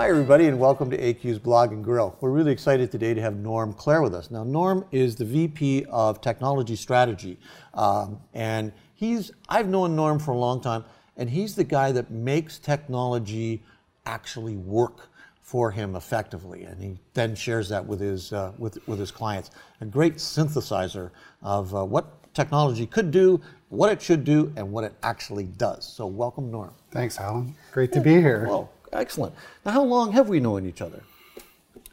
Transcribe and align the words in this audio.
Hi, 0.00 0.08
everybody, 0.08 0.46
and 0.46 0.58
welcome 0.58 0.88
to 0.92 0.96
AQ's 0.96 1.38
Blog 1.38 1.72
and 1.72 1.84
Grill. 1.84 2.16
We're 2.22 2.30
really 2.30 2.52
excited 2.52 2.90
today 2.90 3.12
to 3.12 3.20
have 3.20 3.36
Norm 3.36 3.74
Clare 3.74 4.00
with 4.00 4.14
us. 4.14 4.30
Now, 4.30 4.44
Norm 4.44 4.86
is 4.90 5.14
the 5.14 5.26
VP 5.26 5.84
of 5.90 6.22
Technology 6.22 6.74
Strategy, 6.74 7.38
um, 7.74 8.18
and 8.32 8.72
he's 8.94 9.30
I've 9.50 9.68
known 9.68 9.94
Norm 9.94 10.18
for 10.18 10.30
a 10.30 10.38
long 10.38 10.62
time, 10.62 10.86
and 11.18 11.28
he's 11.28 11.54
the 11.54 11.64
guy 11.64 11.92
that 11.92 12.10
makes 12.10 12.58
technology 12.58 13.62
actually 14.06 14.56
work 14.56 15.10
for 15.42 15.70
him 15.70 15.94
effectively, 15.94 16.64
and 16.64 16.82
he 16.82 16.98
then 17.12 17.34
shares 17.34 17.68
that 17.68 17.84
with 17.84 18.00
his 18.00 18.32
uh, 18.32 18.52
with 18.56 18.78
with 18.88 18.98
his 18.98 19.10
clients. 19.10 19.50
A 19.82 19.84
great 19.84 20.14
synthesizer 20.14 21.10
of 21.42 21.74
uh, 21.74 21.84
what 21.84 22.32
technology 22.32 22.86
could 22.86 23.10
do, 23.10 23.38
what 23.68 23.92
it 23.92 24.00
should 24.00 24.24
do, 24.24 24.50
and 24.56 24.72
what 24.72 24.82
it 24.82 24.94
actually 25.02 25.44
does. 25.44 25.84
So, 25.84 26.06
welcome, 26.06 26.50
Norm. 26.50 26.72
Thanks, 26.90 27.20
Alan. 27.20 27.54
Great 27.70 27.92
to 27.92 28.00
be 28.00 28.14
here. 28.14 28.46
Well, 28.48 28.70
excellent. 28.92 29.34
Now, 29.64 29.72
how 29.72 29.84
long 29.84 30.12
have 30.12 30.28
we 30.28 30.40
known 30.40 30.66
each 30.66 30.80
other? 30.80 31.02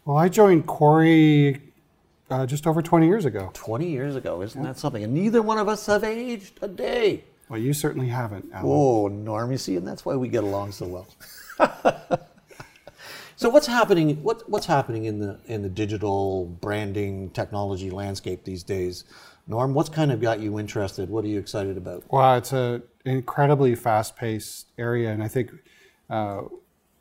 Well, 0.05 0.17
I 0.17 0.29
joined 0.29 0.65
Corey 0.67 1.61
uh, 2.29 2.45
just 2.45 2.67
over 2.67 2.81
20 2.81 3.07
years 3.07 3.25
ago. 3.25 3.51
20 3.53 3.89
years 3.89 4.15
ago, 4.15 4.41
isn't 4.41 4.61
that 4.63 4.77
something? 4.77 5.03
And 5.03 5.13
neither 5.13 5.41
one 5.41 5.57
of 5.57 5.67
us 5.67 5.85
have 5.87 6.03
aged 6.03 6.59
a 6.61 6.67
day. 6.67 7.23
Well, 7.49 7.59
you 7.59 7.73
certainly 7.73 8.07
haven't, 8.07 8.49
Alan. 8.53 8.69
Oh, 8.69 9.07
Norm, 9.07 9.51
you 9.51 9.57
see, 9.57 9.77
and 9.77 9.87
that's 9.87 10.05
why 10.05 10.15
we 10.15 10.27
get 10.27 10.43
along 10.43 10.73
so 10.73 10.85
well. 10.85 11.07
so 13.37 13.49
what's 13.49 13.67
happening? 13.67 14.21
What, 14.21 14.49
what's 14.49 14.65
happening 14.65 15.05
in 15.05 15.19
the 15.19 15.39
in 15.45 15.61
the 15.61 15.69
digital 15.69 16.45
branding 16.45 17.29
technology 17.29 17.89
landscape 17.89 18.43
these 18.43 18.63
days? 18.63 19.05
Norm, 19.47 19.73
what's 19.73 19.87
kind 19.87 20.11
of 20.11 20.19
got 20.19 20.41
you 20.41 20.59
interested? 20.59 21.09
What 21.09 21.23
are 21.23 21.29
you 21.29 21.39
excited 21.39 21.77
about? 21.77 22.03
Well, 22.09 22.35
it's 22.35 22.51
an 22.51 22.83
incredibly 23.05 23.75
fast-paced 23.75 24.67
area, 24.77 25.11
and 25.11 25.23
I 25.23 25.29
think 25.29 25.51
uh, 26.09 26.41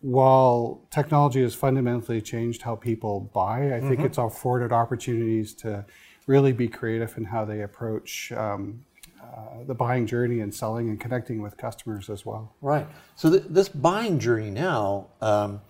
while 0.00 0.82
technology 0.90 1.42
has 1.42 1.54
fundamentally 1.54 2.20
changed 2.20 2.62
how 2.62 2.76
people 2.76 3.30
buy, 3.32 3.74
I 3.74 3.80
think 3.80 4.00
it's 4.00 4.18
afforded 4.18 4.72
opportunities 4.72 5.54
to 5.54 5.84
really 6.26 6.52
be 6.52 6.68
creative 6.68 7.16
in 7.16 7.24
how 7.24 7.44
they 7.44 7.62
approach 7.62 8.32
um, 8.32 8.84
uh, 9.22 9.64
the 9.66 9.74
buying 9.74 10.06
journey 10.06 10.40
and 10.40 10.54
selling 10.54 10.88
and 10.88 11.00
connecting 11.00 11.40
with 11.42 11.56
customers 11.56 12.10
as 12.10 12.26
well. 12.26 12.54
Right. 12.60 12.86
So 13.14 13.30
th- 13.30 13.44
this 13.48 13.68
buying 13.68 14.18
journey 14.18 14.50
now 14.50 15.08
um, 15.20 15.60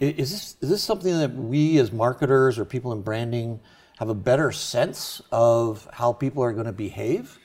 is 0.00 0.30
this 0.30 0.56
is 0.60 0.68
this 0.68 0.82
something 0.82 1.18
that 1.18 1.34
we 1.34 1.78
as 1.78 1.92
marketers 1.92 2.58
or 2.58 2.64
people 2.64 2.92
in 2.92 3.02
branding 3.02 3.60
have 3.98 4.08
a 4.08 4.14
better 4.14 4.52
sense 4.52 5.22
of 5.32 5.88
how 5.92 6.12
people 6.12 6.42
are 6.42 6.52
going 6.52 6.66
to 6.66 6.72
behave? 6.72 7.38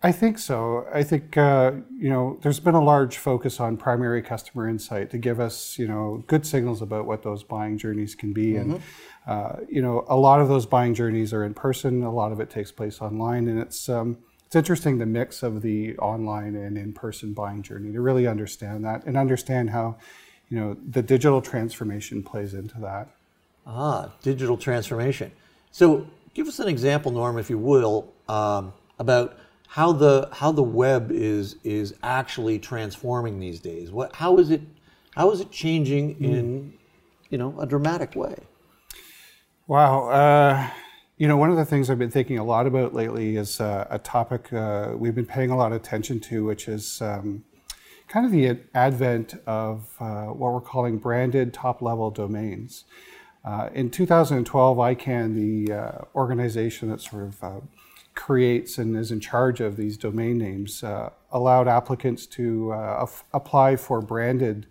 I 0.00 0.12
think 0.12 0.38
so. 0.38 0.86
I 0.94 1.02
think 1.02 1.36
uh, 1.36 1.72
you 1.98 2.08
know 2.08 2.38
there's 2.42 2.60
been 2.60 2.76
a 2.76 2.82
large 2.82 3.18
focus 3.18 3.58
on 3.58 3.76
primary 3.76 4.22
customer 4.22 4.68
insight 4.68 5.10
to 5.10 5.18
give 5.18 5.40
us 5.40 5.76
you 5.76 5.88
know 5.88 6.22
good 6.28 6.46
signals 6.46 6.80
about 6.80 7.06
what 7.06 7.24
those 7.24 7.42
buying 7.42 7.78
journeys 7.78 8.14
can 8.14 8.32
be, 8.32 8.54
and 8.54 8.80
uh, 9.26 9.56
you 9.68 9.82
know 9.82 10.04
a 10.08 10.16
lot 10.16 10.40
of 10.40 10.48
those 10.48 10.66
buying 10.66 10.94
journeys 10.94 11.32
are 11.32 11.42
in 11.42 11.52
person. 11.52 12.04
A 12.04 12.12
lot 12.12 12.30
of 12.30 12.38
it 12.38 12.48
takes 12.48 12.70
place 12.70 13.00
online, 13.00 13.48
and 13.48 13.58
it's 13.58 13.88
um, 13.88 14.18
it's 14.46 14.54
interesting 14.54 14.98
the 14.98 15.06
mix 15.06 15.42
of 15.42 15.62
the 15.62 15.98
online 15.98 16.54
and 16.54 16.78
in-person 16.78 17.34
buying 17.34 17.60
journey 17.60 17.92
to 17.92 18.00
really 18.00 18.26
understand 18.26 18.84
that 18.84 19.04
and 19.04 19.16
understand 19.16 19.70
how 19.70 19.96
you 20.48 20.60
know 20.60 20.76
the 20.90 21.02
digital 21.02 21.42
transformation 21.42 22.22
plays 22.22 22.54
into 22.54 22.78
that. 22.78 23.08
Ah, 23.66 24.12
digital 24.22 24.56
transformation. 24.56 25.32
So 25.72 26.06
give 26.34 26.46
us 26.46 26.60
an 26.60 26.68
example, 26.68 27.10
Norm, 27.10 27.36
if 27.36 27.50
you 27.50 27.58
will, 27.58 28.12
um, 28.28 28.72
about 29.00 29.36
how 29.68 29.92
the 29.92 30.28
how 30.32 30.50
the 30.50 30.62
web 30.62 31.10
is 31.12 31.56
is 31.62 31.94
actually 32.02 32.58
transforming 32.58 33.38
these 33.38 33.60
days. 33.60 33.92
What 33.92 34.16
how 34.16 34.38
is 34.38 34.50
it 34.50 34.62
how 35.14 35.30
is 35.30 35.40
it 35.40 35.50
changing 35.50 36.22
in 36.22 36.72
you 37.28 37.38
know 37.38 37.58
a 37.60 37.66
dramatic 37.66 38.16
way? 38.16 38.36
Wow. 39.66 40.08
Uh, 40.08 40.70
you 41.18 41.28
know, 41.28 41.36
one 41.36 41.50
of 41.50 41.56
the 41.56 41.64
things 41.66 41.90
I've 41.90 41.98
been 41.98 42.10
thinking 42.10 42.38
a 42.38 42.44
lot 42.44 42.66
about 42.66 42.94
lately 42.94 43.36
is 43.36 43.60
uh, 43.60 43.86
a 43.90 43.98
topic 43.98 44.50
uh, 44.52 44.92
we've 44.96 45.14
been 45.14 45.26
paying 45.26 45.50
a 45.50 45.56
lot 45.56 45.72
of 45.72 45.76
attention 45.82 46.20
to, 46.20 46.44
which 46.44 46.68
is 46.68 47.02
um, 47.02 47.44
kind 48.08 48.24
of 48.24 48.32
the 48.32 48.58
advent 48.72 49.34
of 49.46 49.94
uh, 50.00 50.26
what 50.26 50.54
we're 50.54 50.60
calling 50.60 50.96
branded 50.96 51.52
top 51.52 51.82
level 51.82 52.10
domains. 52.10 52.84
Uh, 53.44 53.68
in 53.74 53.90
2012, 53.90 54.76
ICANN, 54.76 55.34
the 55.34 55.72
uh, 55.72 55.98
organization 56.14 56.88
that 56.88 57.00
sort 57.00 57.24
of 57.24 57.44
uh, 57.44 57.60
creates 58.18 58.78
and 58.78 58.96
is 58.96 59.10
in 59.10 59.20
charge 59.20 59.60
of 59.60 59.76
these 59.76 59.96
domain 59.96 60.36
names, 60.36 60.82
uh, 60.82 61.10
allowed 61.30 61.68
applicants 61.68 62.26
to 62.26 62.72
uh, 62.72 63.06
apply 63.32 63.76
for 63.76 64.00
branded 64.02 64.66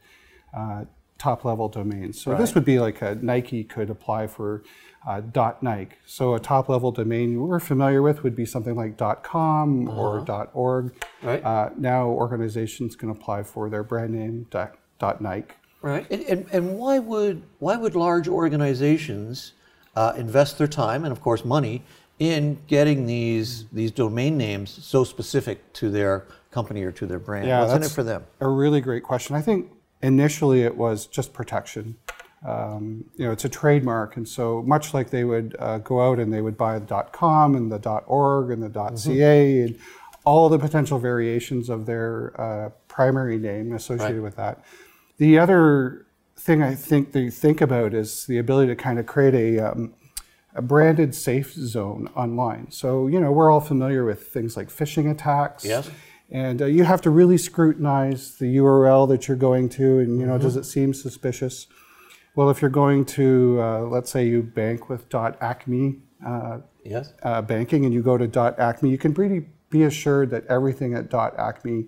uh, 0.56 0.84
top 1.18 1.46
level 1.46 1.68
domains. 1.70 2.22
So 2.22 2.36
this 2.36 2.54
would 2.54 2.66
be 2.66 2.78
like 2.80 3.02
a 3.02 3.16
Nike 3.16 3.64
could 3.64 3.90
apply 3.90 4.28
for 4.28 4.64
uh, 5.08 5.22
.nike. 5.62 5.96
So 6.06 6.36
a 6.36 6.40
top 6.40 6.68
level 6.70 6.92
domain 6.92 7.40
we're 7.40 7.60
familiar 7.60 8.02
with 8.02 8.22
would 8.24 8.36
be 8.36 8.46
something 8.46 8.76
like 8.76 8.98
.com 9.24 9.88
or 9.90 10.26
.org. 10.54 10.94
Right. 11.24 11.44
Uh, 11.44 11.70
now 11.78 12.08
organizations 12.08 12.96
can 12.96 13.10
apply 13.10 13.44
for 13.44 13.70
their 13.70 13.84
brand 13.84 14.14
name 14.14 14.46
dot, 14.52 15.22
.nike. 15.22 15.56
Right. 15.82 16.06
And, 16.12 16.22
and, 16.24 16.46
and 16.52 16.78
why 16.78 17.00
would 17.00 17.44
why 17.60 17.78
would 17.78 17.96
large 17.96 18.28
organizations 18.28 19.54
uh, 19.96 20.14
invest 20.18 20.58
their 20.58 20.68
time 20.68 21.06
and 21.06 21.12
of 21.12 21.22
course 21.22 21.46
money 21.46 21.84
in 22.20 22.60
getting 22.68 23.06
these 23.06 23.66
these 23.72 23.92
domain 23.92 24.38
names 24.38 24.70
so 24.84 25.04
specific 25.04 25.72
to 25.74 25.90
their 25.90 26.26
company 26.52 26.84
or 26.84 26.92
to 26.94 27.06
their 27.06 27.20
brand? 27.20 27.48
Yeah, 27.48 27.62
What's 27.62 27.74
in 27.74 27.84
it 27.84 27.92
for 27.92 28.04
them? 28.04 28.26
A 28.40 28.48
really 28.48 28.82
great 28.82 29.04
question. 29.04 29.36
I 29.36 29.42
think 29.42 29.72
initially 30.02 30.64
it 30.64 30.76
was 30.76 31.06
just 31.06 31.34
protection. 31.34 31.98
Um, 32.46 33.06
you 33.16 33.26
know, 33.26 33.32
it's 33.32 33.46
a 33.46 33.50
trademark, 33.50 34.16
and 34.16 34.28
so 34.28 34.62
much 34.64 34.94
like 34.94 35.10
they 35.10 35.24
would 35.24 35.56
uh, 35.60 35.80
go 35.80 36.08
out 36.08 36.20
and 36.20 36.32
they 36.32 36.42
would 36.42 36.58
buy 36.58 36.78
the 36.80 37.04
.com 37.12 37.56
and 37.56 37.72
the 37.72 37.90
.org 38.08 38.52
and 38.52 38.62
the 38.62 38.96
.ca 38.96 39.62
and 39.62 39.80
all 40.24 40.50
the 40.50 40.60
potential 40.60 41.00
variations 41.00 41.70
of 41.70 41.86
their 41.86 42.40
uh, 42.40 42.70
primary 42.88 43.38
name 43.38 43.74
associated 43.74 44.22
with 44.22 44.36
that. 44.36 44.64
The 45.18 45.40
other 45.40 46.06
thing 46.38 46.62
I 46.62 46.76
think 46.76 47.12
they 47.12 47.30
think 47.30 47.62
about 47.62 47.94
is 47.94 48.26
the 48.26 48.38
ability 48.38 48.68
to 48.68 48.76
kind 48.76 49.00
of 49.00 49.06
create 49.06 49.34
a 49.34 49.72
um, 49.72 49.94
a 50.58 50.62
branded 50.62 51.14
safe 51.14 51.54
zone 51.54 52.10
online. 52.16 52.72
So, 52.72 53.08
you 53.08 53.20
know, 53.20 53.32
we're 53.32 53.52
all 53.52 53.62
familiar 53.62 54.04
with 54.04 54.28
things 54.28 54.58
like 54.58 54.70
phishing 54.70 55.10
attacks. 55.10 55.64
Yes. 55.64 55.90
And 56.32 56.62
uh, 56.62 56.66
you 56.66 56.84
have 56.84 57.00
to 57.02 57.10
really 57.10 57.38
scrutinize 57.38 58.38
the 58.38 58.58
URL 58.58 59.08
that 59.10 59.28
you're 59.28 59.38
going 59.38 59.70
to, 59.70 60.00
and 60.00 60.20
you 60.20 60.26
know, 60.26 60.38
does 60.38 60.58
it 60.58 60.66
seem 60.66 60.94
suspicious? 60.94 61.68
Well, 62.36 62.50
if 62.50 62.62
you're 62.62 62.70
going 62.70 63.06
to, 63.06 63.60
uh, 63.62 63.82
let's 63.82 64.12
say 64.12 64.28
you 64.28 64.44
bank 64.44 64.90
with 64.90 65.14
.acme 65.14 66.00
uh, 66.26 66.60
Yes. 66.84 67.14
uh, 67.24 67.42
banking, 67.42 67.86
and 67.86 67.94
you 67.94 68.02
go 68.02 68.18
to 68.18 68.56
.acme, 68.60 68.90
you 68.90 68.98
can 68.98 69.14
pretty 69.14 69.46
be 69.70 69.84
assured 69.84 70.30
that 70.32 70.46
everything 70.48 70.94
at 70.96 71.14
.acme 71.14 71.88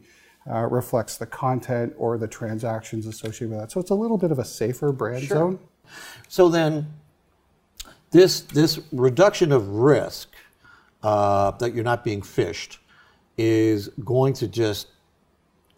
uh, 0.50 0.66
reflects 0.68 1.18
the 1.18 1.26
content 1.26 1.94
or 1.98 2.18
the 2.18 2.28
transactions 2.28 3.08
associated 3.08 3.50
with 3.50 3.60
that. 3.60 3.72
So 3.72 3.80
it's 3.80 3.92
a 3.92 3.96
little 3.96 4.18
bit 4.18 4.32
of 4.32 4.40
a 4.40 4.46
safer 4.46 4.92
brand 4.92 5.28
zone. 5.28 5.60
So 6.28 6.50
then, 6.50 6.94
this 8.12 8.42
this 8.42 8.80
reduction 8.92 9.52
of 9.52 9.68
risk 9.70 10.30
uh, 11.04 11.52
that 11.52 11.74
you're 11.74 11.84
not 11.84 12.04
being 12.04 12.22
phished 12.22 12.78
is 13.38 13.88
going 14.04 14.34
to 14.34 14.48
just 14.48 14.88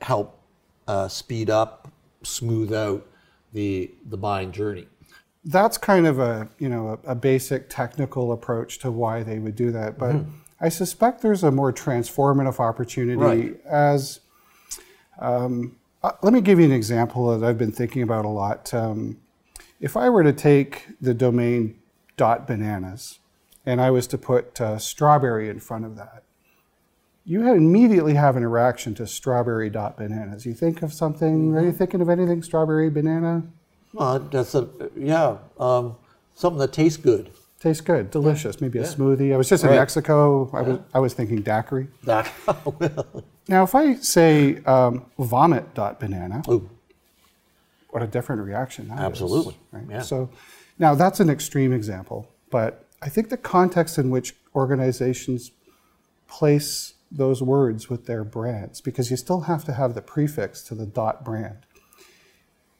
help 0.02 0.40
uh, 0.88 1.08
speed 1.08 1.50
up, 1.50 1.90
smooth 2.24 2.74
out 2.74 3.06
the 3.54 3.92
the 4.10 4.18
buying 4.18 4.52
journey. 4.52 4.88
that's 5.46 5.78
kind 5.78 6.08
of 6.08 6.20
a 6.20 6.48
you 6.60 6.70
know 6.70 7.00
a, 7.06 7.12
a 7.12 7.16
basic 7.16 7.70
technical 7.70 8.32
approach 8.32 8.80
to 8.80 8.92
why 8.92 9.24
they 9.24 9.40
would 9.40 9.56
do 9.56 9.72
that 9.72 9.98
but 9.98 10.16
i 10.62 10.70
suspect 10.70 11.22
there's 11.22 11.44
a 11.44 11.50
more 11.52 11.74
transformative 11.74 12.60
opportunity 12.60 13.18
Right. 13.18 13.60
as 13.66 14.20
um, 15.20 15.76
uh, 16.04 16.12
let 16.22 16.32
me 16.34 16.42
give 16.42 16.60
you 16.60 16.66
an 16.66 16.72
example 16.72 17.36
that 17.38 17.46
i've 17.48 17.58
been 17.58 17.72
thinking 17.72 18.04
about 18.04 18.24
a 18.24 18.30
lot 18.30 18.72
um, 18.74 19.18
if 19.80 19.98
i 19.98 20.08
were 20.10 20.24
to 20.24 20.32
take 20.34 20.86
the 21.02 21.14
domain 21.14 21.78
dot 22.22 22.46
bananas 22.48 23.20
and 23.66 23.78
i 23.82 23.90
was 23.98 24.06
to 24.08 24.18
put 24.18 24.60
uh, 24.62 24.78
strawberry 24.78 25.50
in 25.50 25.60
front 25.60 25.84
of 25.86 25.96
that 26.02 26.24
you 27.26 27.48
immediately 27.52 28.14
have 28.16 28.36
an 28.36 28.46
reaction 28.46 28.94
to 28.96 29.06
strawberry 29.08 29.70
dot 29.70 29.98
bananas 29.98 30.46
you 30.46 30.54
think 30.54 30.82
of 30.84 30.94
something 30.94 31.56
are 31.56 31.64
you 31.70 31.72
thinking 31.72 32.02
of 32.02 32.10
anything 32.10 32.42
strawberry 32.44 32.90
banana 32.90 33.44
Well, 33.94 34.20
that's 34.20 34.54
a 34.56 34.68
yeah 34.96 35.38
um, 35.60 35.96
something 36.36 36.60
that 36.60 36.74
tastes 36.74 36.98
good. 37.12 37.26
Tastes 37.60 37.82
good, 37.92 38.10
delicious. 38.10 38.60
Maybe 38.60 38.80
a 38.80 38.84
smoothie. 38.98 39.32
I 39.36 39.38
was 39.38 39.48
just 39.48 39.64
in 39.64 39.70
Right. 39.70 39.76
Mexico. 39.84 40.50
I 40.60 40.62
was 40.68 40.80
I 40.96 41.00
was 41.06 41.14
thinking 41.14 41.42
daiquiri. 41.44 41.86
That 42.06 42.26
well, 42.48 43.24
Now, 43.48 43.62
if 43.68 43.76
I 43.76 43.86
say 43.98 44.64
um, 44.76 45.06
vomit 45.20 45.66
dot 45.76 46.00
banana, 46.00 46.42
ooh, 46.50 46.68
what 47.92 48.02
a 48.02 48.08
different 48.08 48.42
reaction 48.50 48.88
that 48.88 48.98
is, 48.98 49.06
Absolutely. 49.10 49.56
right? 49.72 49.86
Yeah. 49.90 50.02
So, 50.02 50.18
now 50.82 50.96
that's 50.96 51.20
an 51.20 51.30
extreme 51.30 51.72
example, 51.72 52.28
but 52.50 52.88
I 53.02 53.08
think 53.08 53.30
the 53.30 53.38
context 53.38 53.98
in 54.00 54.10
which 54.10 54.34
organizations 54.56 55.52
place 56.28 56.96
those 57.12 57.42
words 57.42 57.90
with 57.90 58.08
their 58.08 58.24
brands, 58.24 58.82
because 58.82 59.12
you 59.12 59.18
still 59.18 59.42
have 59.42 59.64
to 59.66 59.74
have 59.74 59.94
the 59.94 60.02
prefix 60.02 60.62
to 60.64 60.76
the 60.76 60.86
dot 60.88 61.24
brand, 61.24 61.60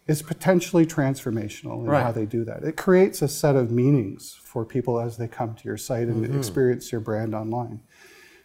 is 0.08 0.22
potentially 0.24 0.86
transformational 0.86 1.82
in 1.82 1.86
Right. 1.86 2.04
how 2.04 2.12
they 2.12 2.26
do 2.26 2.44
that. 2.46 2.64
It 2.64 2.76
creates 2.76 3.22
a 3.22 3.28
set 3.28 3.56
of 3.56 3.70
meanings 3.72 4.40
for 4.44 4.66
people 4.66 5.00
as 5.00 5.18
they 5.18 5.28
come 5.28 5.54
to 5.56 5.64
your 5.64 5.78
site 5.78 6.08
and 6.08 6.26
Mm-hmm. 6.26 6.38
experience 6.38 6.92
your 6.92 7.02
brand 7.02 7.36
online. 7.36 7.82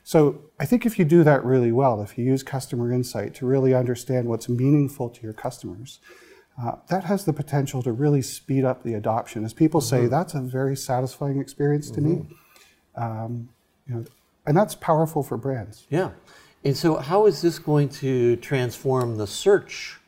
So 0.04 0.18
I 0.60 0.66
think 0.66 0.84
if 0.86 0.98
you 0.98 1.04
do 1.04 1.24
that 1.24 1.44
really 1.44 1.72
well, 1.72 2.02
if 2.02 2.18
you 2.18 2.24
use 2.24 2.42
customer 2.42 2.92
insight 2.92 3.34
to 3.36 3.46
really 3.46 3.74
understand 3.74 4.28
what's 4.28 4.48
meaningful 4.48 5.08
to 5.08 5.22
your 5.22 5.32
customers, 5.32 5.98
uh, 6.62 6.76
that 6.88 7.04
has 7.04 7.24
the 7.24 7.32
potential 7.32 7.82
to 7.82 7.92
really 7.92 8.22
speed 8.22 8.64
up 8.64 8.82
the 8.82 8.94
adoption. 8.94 9.44
As 9.44 9.52
people 9.52 9.80
Mm-hmm. 9.80 10.04
say, 10.04 10.06
that's 10.06 10.34
a 10.34 10.40
very 10.40 10.76
satisfying 10.76 11.38
experience 11.38 11.90
to 11.90 12.00
me. 12.00 12.26
Um, 12.94 13.48
you 13.86 13.94
know, 13.94 14.04
and 14.46 14.56
that's 14.56 14.74
powerful 14.74 15.22
for 15.22 15.36
brands. 15.36 15.86
Yeah. 15.90 16.10
And 16.64 16.76
so, 16.76 16.96
how 16.96 17.26
is 17.26 17.42
this 17.42 17.58
going 17.58 17.88
to 17.90 18.36
transform 18.36 19.16
the 19.18 19.26
search 19.26 20.00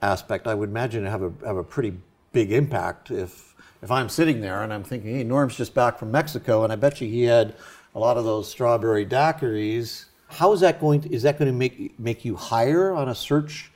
aspect? 0.00 0.46
I 0.46 0.54
would 0.54 0.70
imagine 0.70 1.04
it 1.06 1.10
have 1.10 1.22
a 1.22 1.32
have 1.44 1.56
a 1.56 1.64
pretty 1.64 1.94
big 2.32 2.52
impact 2.52 3.10
if 3.10 3.54
if 3.82 3.90
I'm 3.90 4.08
sitting 4.08 4.40
there 4.40 4.62
and 4.62 4.72
I'm 4.72 4.84
thinking, 4.84 5.14
hey, 5.16 5.24
Norm's 5.24 5.56
just 5.56 5.74
back 5.74 5.98
from 5.98 6.10
Mexico, 6.10 6.64
and 6.64 6.72
I 6.72 6.76
bet 6.76 7.00
you 7.00 7.08
he 7.08 7.24
had 7.24 7.54
a 7.94 7.98
lot 7.98 8.16
of 8.16 8.24
those 8.24 8.48
strawberry 8.48 9.04
daiquiris. 9.04 10.06
How 10.28 10.52
is 10.52 10.60
that 10.60 10.80
going 10.80 11.02
to 11.02 11.12
is 11.12 11.22
that 11.24 11.38
going 11.38 11.50
to 11.50 11.56
make 11.56 11.98
make 12.00 12.24
you 12.24 12.36
higher 12.36 12.92
on 12.92 13.08
a 13.08 13.14
search 13.14 13.70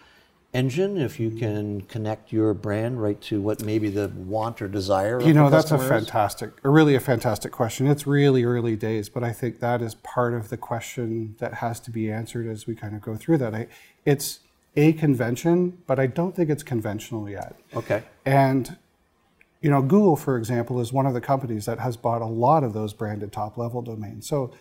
engine 0.56 0.96
if 0.96 1.20
you 1.20 1.30
can 1.30 1.82
connect 1.82 2.32
your 2.32 2.54
brand 2.54 3.00
right 3.02 3.20
to 3.20 3.40
what 3.42 3.62
maybe 3.62 3.90
the 3.90 4.08
want 4.08 4.62
or 4.62 4.68
desire 4.68 5.16
of 5.16 5.20
the 5.20 5.24
project, 5.24 5.36
You 5.36 5.42
know, 5.42 5.50
that's 5.50 5.70
a 5.70 5.78
fantastic, 5.78 6.50
really 6.62 6.94
a 6.94 7.00
fantastic 7.00 7.52
question. 7.52 7.86
It's 7.86 8.06
really 8.06 8.44
early 8.44 8.74
days, 8.74 9.08
but 9.08 9.22
I 9.22 9.32
think 9.32 9.60
that 9.60 9.82
is 9.82 9.94
part 9.96 10.32
of 10.32 10.48
the 10.48 10.56
question 10.56 11.36
that 11.38 11.54
has 11.54 11.78
to 11.80 11.90
be 11.90 12.10
answered 12.10 12.46
as 12.46 12.66
we 12.66 12.74
kind 12.74 12.94
of 12.94 13.02
go 13.02 13.16
through 13.16 13.38
that. 13.38 13.54
I, 13.54 13.66
it's 14.06 14.40
a 14.76 14.94
convention, 14.94 15.78
but 15.86 15.98
I 15.98 16.06
don't 16.06 16.34
think 16.34 16.48
it's 16.48 16.62
conventional 16.62 17.28
yet. 17.28 17.54
Okay. 17.74 18.02
And 18.24 18.76
you 19.60 19.70
know, 19.70 19.82
Google, 19.82 20.16
for 20.16 20.36
example, 20.36 20.80
is 20.80 20.92
one 20.92 21.06
of 21.06 21.14
the 21.14 21.20
companies 21.20 21.66
that 21.66 21.78
has 21.80 21.96
bought 21.96 22.22
a 22.22 22.26
lot 22.26 22.62
of 22.62 22.72
those 22.72 22.92
branded 22.92 23.32
top 23.32 23.56
level 23.58 23.82
domains. 23.82 24.26
So, 24.26 24.52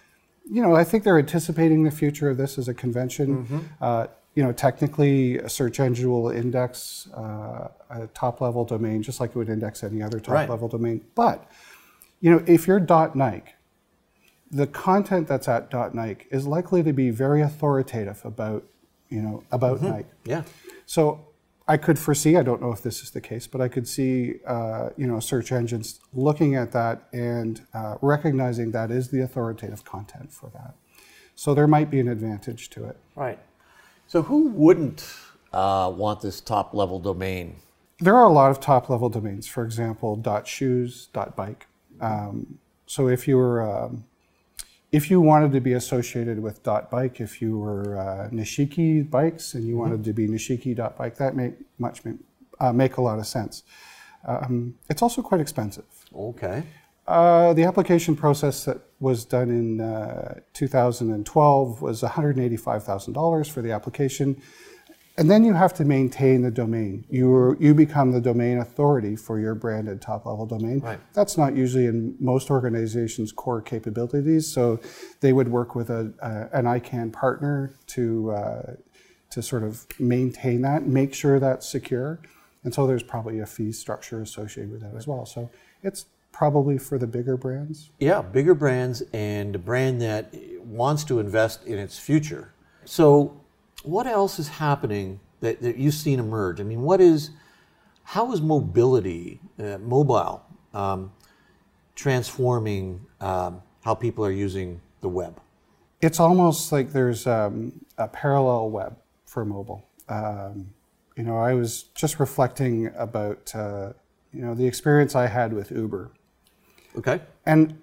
you 0.50 0.62
know, 0.62 0.76
I 0.76 0.84
think 0.84 1.04
they're 1.04 1.20
anticipating 1.20 1.84
the 1.84 1.92
future 1.92 2.30
of 2.30 2.38
this 2.38 2.58
as 2.58 2.68
a 2.68 2.74
convention. 2.74 3.70
Uh, 3.82 4.08
you 4.36 4.44
know, 4.44 4.52
technically, 4.52 5.38
a 5.38 5.50
search 5.50 5.80
engine 5.80 6.12
will 6.12 6.30
index 6.30 7.08
uh, 7.14 7.70
a 7.90 8.08
top 8.14 8.42
level 8.42 8.66
domain 8.66 9.02
just 9.02 9.20
like 9.22 9.30
it 9.32 9.36
would 9.38 9.50
index 9.50 9.84
any 9.84 10.02
other 10.04 10.20
top 10.20 10.34
Right. 10.36 10.50
level 10.50 10.68
domain. 10.68 11.02
But, 11.16 11.50
you 12.20 12.30
know, 12.32 12.44
if 12.46 12.68
you're 12.68 12.80
.Nike, 13.16 13.54
the 14.52 14.68
content 14.68 15.28
that's 15.28 15.48
at 15.48 15.74
.Nike 15.94 16.28
is 16.32 16.46
likely 16.46 16.84
to 16.84 16.94
be 16.94 17.10
very 17.12 17.42
authoritative 17.42 18.22
about, 18.26 18.66
you 19.10 19.22
know, 19.22 19.44
about 19.52 19.82
Nike. 19.82 20.10
Yeah. 20.26 20.44
So 20.86 21.28
I 21.68 21.78
could 21.78 21.98
foresee, 21.98 22.36
I 22.38 22.44
don't 22.44 22.62
know 22.62 22.72
if 22.72 22.82
this 22.84 23.02
is 23.02 23.12
the 23.12 23.22
case, 23.22 23.48
but 23.48 23.60
I 23.62 23.70
could 23.70 23.88
see, 23.88 24.36
uh, 24.46 24.90
you 24.98 25.08
know, 25.08 25.20
search 25.20 25.52
engines 25.52 26.00
looking 26.14 26.56
at 26.56 26.74
that 26.74 27.08
and 27.14 27.66
uh, 27.74 27.96
recognizing 28.02 28.72
that 28.72 28.92
is 28.92 29.10
the 29.10 29.22
authoritative 29.22 29.84
content 29.86 30.32
for 30.32 30.50
that. 30.52 30.76
So 31.36 31.54
there 31.54 31.68
might 31.68 31.90
be 31.90 32.00
an 32.00 32.08
advantage 32.08 32.70
to 32.72 32.86
it. 32.86 32.98
Right. 33.16 33.40
So 34.08 34.22
who 34.22 34.50
wouldn't 34.50 35.08
uh, 35.52 35.92
want 35.96 36.22
this 36.22 36.42
top 36.42 36.74
level 36.74 37.00
domain? 37.00 37.58
There 38.00 38.16
are 38.16 38.26
a 38.26 38.32
lot 38.32 38.52
of 38.52 38.60
top 38.60 38.90
level 38.90 39.10
domains, 39.10 39.48
for 39.48 39.64
example, 39.64 40.22
.shoes, 40.46 41.10
.bike. 41.36 41.68
Um, 42.02 42.60
so 42.86 43.08
if 43.08 43.28
you 43.28 43.38
were, 43.38 43.62
um, 43.62 44.06
if 44.92 45.10
you 45.10 45.22
wanted 45.22 45.52
to 45.54 45.62
be 45.62 45.74
associated 45.74 46.42
with 46.42 46.62
.bike, 46.64 47.20
if 47.20 47.42
you 47.42 47.58
were 47.58 47.98
uh, 47.98 48.30
Nishiki 48.32 49.10
bikes 49.10 49.54
and 49.54 49.66
you 49.66 49.78
wanted 49.78 50.04
to 50.04 50.14
be 50.14 50.28
Nishiki.bike, 50.28 51.16
that 51.16 51.36
make 51.36 51.54
much 51.80 52.02
uh, 52.60 52.74
make 52.74 52.98
a 52.98 53.02
lot 53.02 53.18
of 53.18 53.26
sense. 53.26 53.64
Um, 54.26 54.76
it's 54.90 55.02
also 55.02 55.22
quite 55.22 55.42
expensive. 55.42 55.86
Okay. 56.14 56.64
Uh, 57.08 57.54
the 57.54 57.64
application 57.64 58.16
process 58.16 58.66
that 58.66 58.82
was 59.00 59.26
done 59.26 59.50
in 59.50 59.80
uh, 59.80 60.40
2012 60.54 61.82
was 61.82 62.02
$185,000 62.02 63.52
for 63.52 63.62
the 63.62 63.72
application. 63.72 64.42
And 65.18 65.32
then 65.32 65.46
you 65.46 65.54
have 65.54 65.74
to 65.76 65.86
maintain 65.86 66.42
the 66.42 66.52
domain. 66.52 67.06
You, 67.10 67.56
you 67.60 67.74
become 67.74 68.12
the 68.12 68.20
domain 68.20 68.58
authority 68.58 69.16
for 69.16 69.40
your 69.40 69.56
branded 69.56 70.02
top 70.02 70.26
level 70.26 70.46
domain. 70.46 70.80
Right. 70.80 71.00
That's 71.14 71.38
not 71.38 71.56
usually 71.56 71.86
in 71.86 72.16
most 72.20 72.50
organizations' 72.50 73.32
core 73.32 73.62
capabilities. 73.62 74.52
So 74.52 74.82
they 75.22 75.32
would 75.32 75.48
work 75.48 75.74
with 75.74 75.90
a, 75.90 76.14
a, 76.22 76.58
an 76.58 76.66
ICANN 76.66 77.14
partner 77.14 77.76
to, 77.88 78.32
uh, 78.32 78.74
to 79.30 79.42
sort 79.42 79.64
of 79.64 79.86
maintain 80.00 80.64
that, 80.64 80.86
make 80.86 81.14
sure 81.14 81.40
that's 81.40 81.70
secure. 81.70 82.20
And 82.66 82.74
so 82.74 82.86
there's 82.86 83.04
probably 83.04 83.40
a 83.40 83.46
fee 83.46 83.72
structure 83.72 84.22
associated 84.22 84.72
with 84.72 84.82
that 84.82 84.96
as 84.96 85.08
well. 85.08 85.26
So 85.26 85.50
it's 85.82 86.08
probably 86.36 86.78
for 86.78 86.98
the 86.98 87.08
bigger 87.08 87.38
brands. 87.38 87.92
Yeah, 87.98 88.22
bigger 88.22 88.54
brands 88.54 89.02
and 89.14 89.56
a 89.56 89.60
brand 89.60 90.02
that 90.02 90.34
wants 90.60 91.06
to 91.06 91.20
invest 91.20 91.66
in 91.66 91.80
its 91.80 91.98
future. 91.98 92.54
So, 92.84 93.40
what 93.84 94.06
else 94.06 94.38
is 94.38 94.50
happening 94.50 95.22
that, 95.40 95.62
that 95.62 95.78
you've 95.78 95.94
seen 95.94 96.20
emerge? 96.20 96.60
I 96.60 96.64
mean, 96.64 96.82
what 96.82 97.00
is, 97.00 97.30
how 98.04 98.34
is 98.34 98.42
mobility, 98.42 99.40
uh, 99.58 99.78
mobile, 99.78 100.44
um, 100.74 101.14
transforming 101.96 103.06
um, 103.22 103.62
how 103.86 103.96
people 103.96 104.26
are 104.26 104.32
using 104.32 104.82
the 105.00 105.08
web? 105.08 105.40
It's 106.02 106.20
almost 106.20 106.70
like 106.74 106.92
there's 106.92 107.26
um, 107.28 107.86
a 107.98 108.10
parallel 108.10 108.72
web 108.72 108.98
for 109.26 109.46
mobile. 109.46 109.88
Um, 110.10 110.74
you 111.16 111.24
know, 111.24 111.38
I 111.38 111.54
was 111.54 111.84
just 111.96 112.20
reflecting 112.20 112.92
about 112.98 113.56
uh, 113.56 113.94
you 114.34 114.42
know 114.42 114.54
the 114.54 114.68
experience 114.68 115.16
I 115.16 115.28
had 115.28 115.54
with 115.54 115.72
Uber, 115.72 116.12
Okay. 116.98 117.22
and 117.46 117.78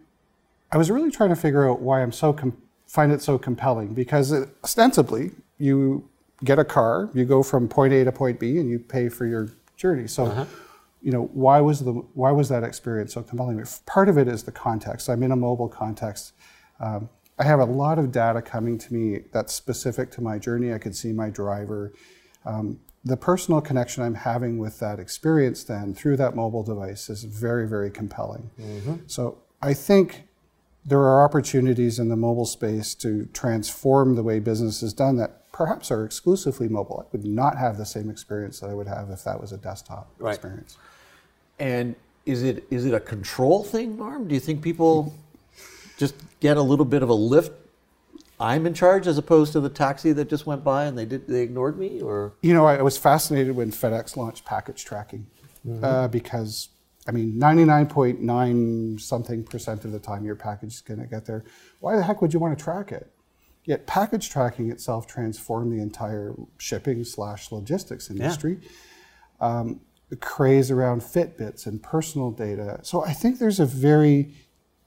I 0.71 0.79
was 0.79 0.91
really 0.91 1.11
trying 1.11 1.29
to 1.29 1.37
figure 1.37 1.69
out 1.69 1.81
why 1.81 2.03
I'm 2.03 2.13
so 2.13 2.33
com- 2.33 2.57
find 2.87 3.13
it 3.13 3.21
so 3.21 3.39
compelling 3.39 3.95
because 3.95 4.33
it, 4.33 4.49
ostensibly 4.65 5.33
you 5.59 6.09
get 6.45 6.59
a 6.59 6.65
car, 6.65 7.11
you 7.15 7.25
go 7.25 7.43
from 7.43 7.69
point 7.69 7.93
A 7.93 8.05
to 8.05 8.13
point 8.13 8.41
B, 8.41 8.59
and 8.59 8.69
you 8.69 8.79
pay 8.79 9.09
for 9.09 9.27
your 9.27 9.49
journey. 9.77 10.09
So. 10.09 10.47
You 11.05 11.11
know 11.11 11.25
why 11.33 11.61
was 11.61 11.81
the 11.81 11.95
why 12.15 12.31
was 12.31 12.49
that 12.51 12.63
experience 12.63 13.15
so 13.15 13.25
compelling? 13.25 13.61
Part 13.87 14.09
of 14.09 14.17
it 14.17 14.29
is 14.29 14.45
the 14.45 14.53
context. 14.53 15.11
I'm 15.11 15.25
in 15.25 15.33
a 15.33 15.37
mobile 15.37 15.69
context. 15.69 16.33
Um, 16.79 17.09
I 17.41 17.45
have 17.45 17.59
a 17.59 17.65
lot 17.65 17.99
of 17.99 18.13
data 18.13 18.41
coming 18.41 18.79
to 18.79 18.95
me 18.95 19.25
that's 19.33 19.53
specific 19.53 20.13
to 20.13 20.21
my 20.21 20.39
journey. 20.39 20.73
I 20.73 20.79
could 20.79 20.95
see 20.95 21.13
my 21.13 21.29
driver. 21.29 21.93
Um, 22.45 22.79
the 23.05 23.17
personal 23.17 23.61
connection 23.61 24.03
I'm 24.03 24.15
having 24.15 24.59
with 24.59 24.79
that 24.79 25.01
experience 25.01 25.65
then 25.65 25.95
through 25.95 26.17
that 26.19 26.37
mobile 26.37 26.63
device 26.63 27.11
is 27.11 27.25
very, 27.25 27.67
very 27.67 27.91
compelling. 27.91 28.51
Mm-hmm. 28.61 28.95
So 29.07 29.39
I 29.61 29.75
think 29.75 30.29
there 30.85 31.01
are 31.01 31.25
opportunities 31.25 31.99
in 31.99 32.09
the 32.09 32.17
mobile 32.17 32.47
space 32.47 32.95
to 32.97 33.27
transform 33.33 34.15
the 34.15 34.23
way 34.23 34.39
business 34.39 34.83
is 34.83 34.93
done 34.93 35.17
that 35.17 35.51
perhaps 35.53 35.91
are 35.91 36.05
exclusively 36.05 36.69
mobile. 36.69 37.05
I 37.07 37.09
would 37.13 37.27
not 37.27 37.59
have 37.59 37.77
the 37.77 37.87
same 37.87 38.09
experience 38.09 38.61
that 38.61 38.71
I 38.71 38.75
would 38.75 38.87
have 38.89 39.11
if 39.11 39.25
that 39.25 39.41
was 39.41 39.53
a 39.53 39.59
desktop 39.59 40.09
Right. 40.19 40.35
experience. 40.35 40.77
And 41.59 41.95
is 42.25 42.43
it 42.43 42.65
is 42.71 42.85
it 42.87 42.95
a 42.95 43.01
control 43.01 43.65
thing, 43.65 43.97
Norm? 43.97 44.29
Do 44.29 44.35
you 44.35 44.41
think 44.41 44.63
people 44.63 45.13
just 45.99 46.15
get 46.41 46.57
a 46.57 46.63
little 46.63 46.85
bit 46.85 47.03
of 47.03 47.09
a 47.09 47.15
lift? 47.15 47.53
I'm 48.43 48.67
in 48.67 48.75
charge 48.75 49.07
as 49.07 49.19
opposed 49.19 49.53
to 49.53 49.61
the 49.61 49.69
taxi 49.69 50.13
that 50.13 50.29
just 50.29 50.47
went 50.47 50.65
by 50.65 50.87
and 50.87 50.99
they 50.99 51.05
did 51.05 51.29
they 51.29 51.43
ignored 51.43 51.79
me 51.79 52.01
or 52.01 52.35
You 52.43 52.53
know, 52.53 52.67
I 52.67 52.83
was 52.83 52.99
fascinated 52.99 53.55
when 53.55 53.71
FedEx 53.71 54.17
launched 54.17 54.45
package 54.45 54.85
tracking 54.85 55.29
uh, 55.81 56.09
because, 56.09 56.71
I 57.07 57.13
mean, 57.13 57.35
99.9 57.35 59.01
something 59.01 59.45
percent 59.45 59.85
of 59.85 59.93
the 59.93 60.01
time 60.01 60.25
your 60.25 60.35
package 60.35 60.75
is 60.75 60.81
going 60.81 60.99
to 60.99 61.07
get 61.07 61.25
there. 61.25 61.45
Why 61.79 61.95
the 61.95 62.03
heck 62.03 62.21
would 62.21 62.35
you 62.35 62.41
want 62.41 62.59
to 62.59 62.63
track 62.63 62.91
it? 62.91 63.13
Yet 63.65 63.87
package 63.87 64.29
tracking 64.29 64.73
itself 64.73 65.07
transformed 65.07 65.73
the 65.73 65.81
entire 65.81 66.35
shipping 66.59 67.05
slash 67.05 67.53
logistics 67.53 68.11
industry. 68.11 68.59
Um, 69.41 69.81
the 70.09 70.17
craze 70.17 70.71
around 70.71 71.01
Fitbits 71.03 71.67
and 71.67 71.81
personal 71.81 72.33
data. 72.33 72.81
So 72.83 73.05
I 73.05 73.13
think 73.13 73.39
there's 73.39 73.61
a 73.61 73.67
very 73.67 74.35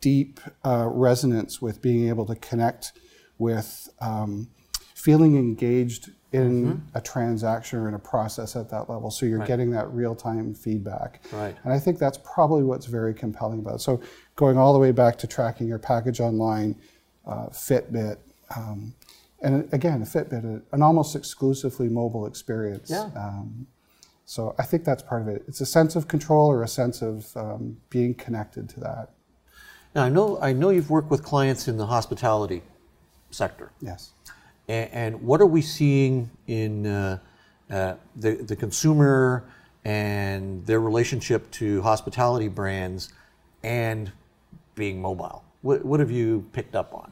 deep 0.02 0.40
uh, 0.64 0.88
resonance 0.92 1.62
with 1.62 1.82
being 1.82 2.10
able 2.10 2.26
to 2.26 2.36
connect 2.36 2.92
with 3.38 3.90
um, 4.02 4.48
feeling 4.94 5.38
engaged 5.38 6.12
in 6.36 6.84
a 6.94 7.02
transaction 7.02 7.80
or 7.80 7.88
in 7.88 7.94
a 7.94 8.00
process 8.00 8.56
at 8.56 8.70
that 8.70 8.90
level. 8.90 9.10
So 9.10 9.26
you're 9.26 9.46
getting 9.46 9.72
that 9.72 9.90
real 9.94 10.16
time 10.16 10.54
feedback. 10.54 11.22
Right. 11.32 11.56
And 11.64 11.72
I 11.72 11.80
think 11.80 11.98
that's 11.98 12.18
probably 12.18 12.64
what's 12.64 12.88
very 12.88 13.14
compelling 13.14 13.60
about 13.60 13.76
it. 13.76 13.82
So 13.82 14.02
going 14.36 14.58
all 14.58 14.74
the 14.74 14.80
way 14.80 14.92
back 14.92 15.18
to 15.20 15.28
tracking 15.28 15.68
your 15.68 15.80
package 15.80 16.20
online, 16.20 16.76
uh, 17.26 17.48
Fitbit, 17.48 18.18
um, 18.56 18.94
and 19.42 19.72
again, 19.74 20.02
a 20.02 20.06
Fitbit, 20.06 20.62
an 20.72 20.82
almost 20.82 21.16
exclusively 21.16 21.88
mobile 21.88 22.26
experience. 22.26 22.90
Yeah. 22.90 23.10
Um, 23.16 23.68
so 24.26 24.56
I 24.58 24.64
think 24.64 24.84
that's 24.84 25.04
part 25.04 25.22
of 25.22 25.28
it. 25.28 25.44
It's 25.48 25.62
a 25.62 25.66
sense 25.66 25.96
of 25.96 26.08
control 26.08 26.52
or 26.52 26.64
a 26.64 26.68
sense 26.68 27.02
of 27.02 27.36
um, 27.38 27.78
being 27.90 28.14
connected 28.14 28.68
to 28.70 28.80
that. 28.82 29.10
now 29.94 30.04
I 30.04 30.10
know 30.10 30.40
I 30.42 30.52
know 30.52 30.70
you've 30.70 30.90
worked 30.90 31.12
with 31.12 31.24
clients 31.24 31.68
in 31.68 31.78
the 31.78 31.86
hospitality 31.86 32.64
sector. 33.36 33.72
Yes. 33.82 34.12
And, 34.68 34.90
and 34.94 35.22
what 35.22 35.42
are 35.42 35.46
we 35.46 35.62
seeing 35.62 36.30
in 36.48 36.86
uh, 36.86 37.20
uh, 37.70 37.96
the, 38.16 38.36
the 38.36 38.56
consumer 38.56 39.44
and 39.84 40.66
their 40.66 40.80
relationship 40.80 41.50
to 41.52 41.82
hospitality 41.82 42.48
brands 42.48 43.14
and 43.64 44.12
being 44.74 45.02
mobile. 45.02 45.44
What, 45.62 45.86
what 45.86 46.00
have 46.00 46.12
you 46.12 46.46
picked 46.54 46.76
up 46.76 46.94
on? 46.94 47.12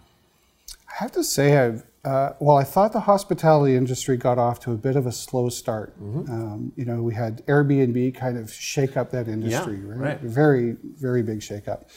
I 0.69 1.03
have 1.03 1.11
to 1.13 1.23
say, 1.23 1.57
I've 1.57 1.83
uh, 2.05 2.33
well, 2.39 2.57
I 2.57 2.65
thought 2.65 2.91
the 2.91 2.99
hospitality 2.99 3.77
industry 3.77 4.17
got 4.17 4.37
off 4.37 4.59
to 4.61 4.73
a 4.73 4.75
bit 4.75 4.97
of 4.97 5.07
a 5.07 5.11
slow 5.11 5.47
start. 5.47 5.97
Mm-hmm. 6.03 6.31
Um, 6.31 6.73
you 6.75 6.83
know, 6.83 7.01
we 7.01 7.13
had 7.13 7.45
Airbnb 7.45 8.13
kind 8.15 8.37
of 8.37 8.51
shake 8.51 8.97
up 8.97 9.09
that 9.11 9.29
industry, 9.29 9.77
yeah, 9.77 9.87
right? 9.87 9.99
right? 9.99 10.19
Very, 10.19 10.75
very 10.83 11.23
big 11.23 11.41
shake 11.41 11.69
up. 11.69 11.89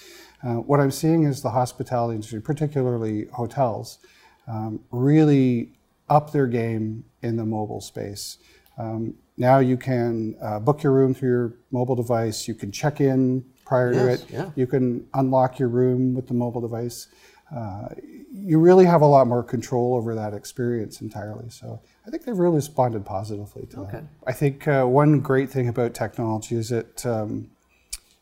Uh, 0.45 0.55
what 0.55 0.79
I'm 0.79 0.93
seeing 0.93 1.25
is 1.25 1.43
the 1.43 1.51
hospitality 1.51 2.15
industry, 2.15 2.41
particularly 2.41 3.27
hotels, 3.33 3.99
um, 4.47 4.81
really 4.91 5.73
up 6.09 6.31
their 6.31 6.47
game 6.47 7.05
in 7.23 7.37
the 7.37 7.45
mobile 7.45 7.81
space. 7.81 8.39
Um, 8.79 9.15
now 9.37 9.59
you 9.59 9.77
can 9.77 10.37
uh, 10.41 10.59
book 10.61 10.83
your 10.83 10.93
room 10.93 11.15
through 11.15 11.29
your 11.29 11.55
mobile 11.71 11.97
device. 11.97 12.49
You 12.49 12.55
can 12.55 12.71
check 12.73 13.01
in 13.01 13.45
prior 13.65 13.93
yes, 13.93 14.03
to 14.03 14.13
it. 14.13 14.31
Yeah. 14.31 14.51
You 14.55 14.67
can 14.67 15.07
unlock 15.15 15.59
your 15.59 15.69
room 15.69 16.15
with 16.15 16.29
the 16.29 16.35
mobile 16.35 16.61
device. 16.61 17.09
Uh, 17.55 17.89
you 18.33 18.59
really 18.59 18.85
have 18.85 19.03
a 19.03 19.07
lot 19.07 19.27
more 19.27 19.43
control 19.43 19.95
over 19.95 20.15
that 20.15 20.35
experience 20.35 21.01
entirely. 21.01 21.49
So 21.49 21.81
I 22.07 22.11
think 22.11 22.25
they've 22.25 22.37
really 22.37 22.57
responded 22.57 23.05
positively 23.05 23.67
to 23.67 23.81
okay. 23.81 23.93
that. 23.93 24.05
I 24.27 24.33
think 24.33 24.67
uh, 24.67 24.85
one 24.85 25.21
great 25.21 25.51
thing 25.51 25.69
about 25.69 25.95
technology 25.95 26.57
is 26.57 26.73
it, 26.73 27.07
um, 27.07 27.51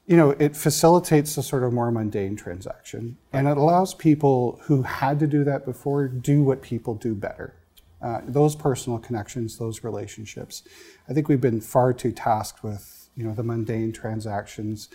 you 0.07 0.17
know, 0.17 0.31
it 0.33 0.55
facilitates 0.55 1.35
the 1.35 1.43
sort 1.43 1.63
of 1.63 1.73
more 1.73 1.91
mundane 1.91 2.37
transaction, 2.37 3.17
and 3.33 3.49
it 3.49 3.57
allows 3.57 3.95
people 3.95 4.61
who 4.65 4.83
had 4.83 5.19
to 5.21 5.27
do 5.27 5.45
that 5.45 5.65
before 5.65 6.09
do 6.09 6.43
what 6.43 6.61
people 6.61 6.95
do 6.95 7.15
better. 7.15 7.55
Uh, 8.03 8.21
those 8.27 8.55
personal 8.55 8.99
connections, 8.99 9.57
those 9.57 9.83
relationships. 9.83 10.63
I 11.09 11.15
think 11.15 11.29
we've 11.29 11.41
been 11.41 11.63
far 11.63 11.95
too 11.95 12.13
tasked 12.13 12.63
with, 12.63 13.09
you 13.17 13.25
know, 13.25 13.33
the 13.33 13.43
mundane 13.43 13.93
transactions. 13.93 14.91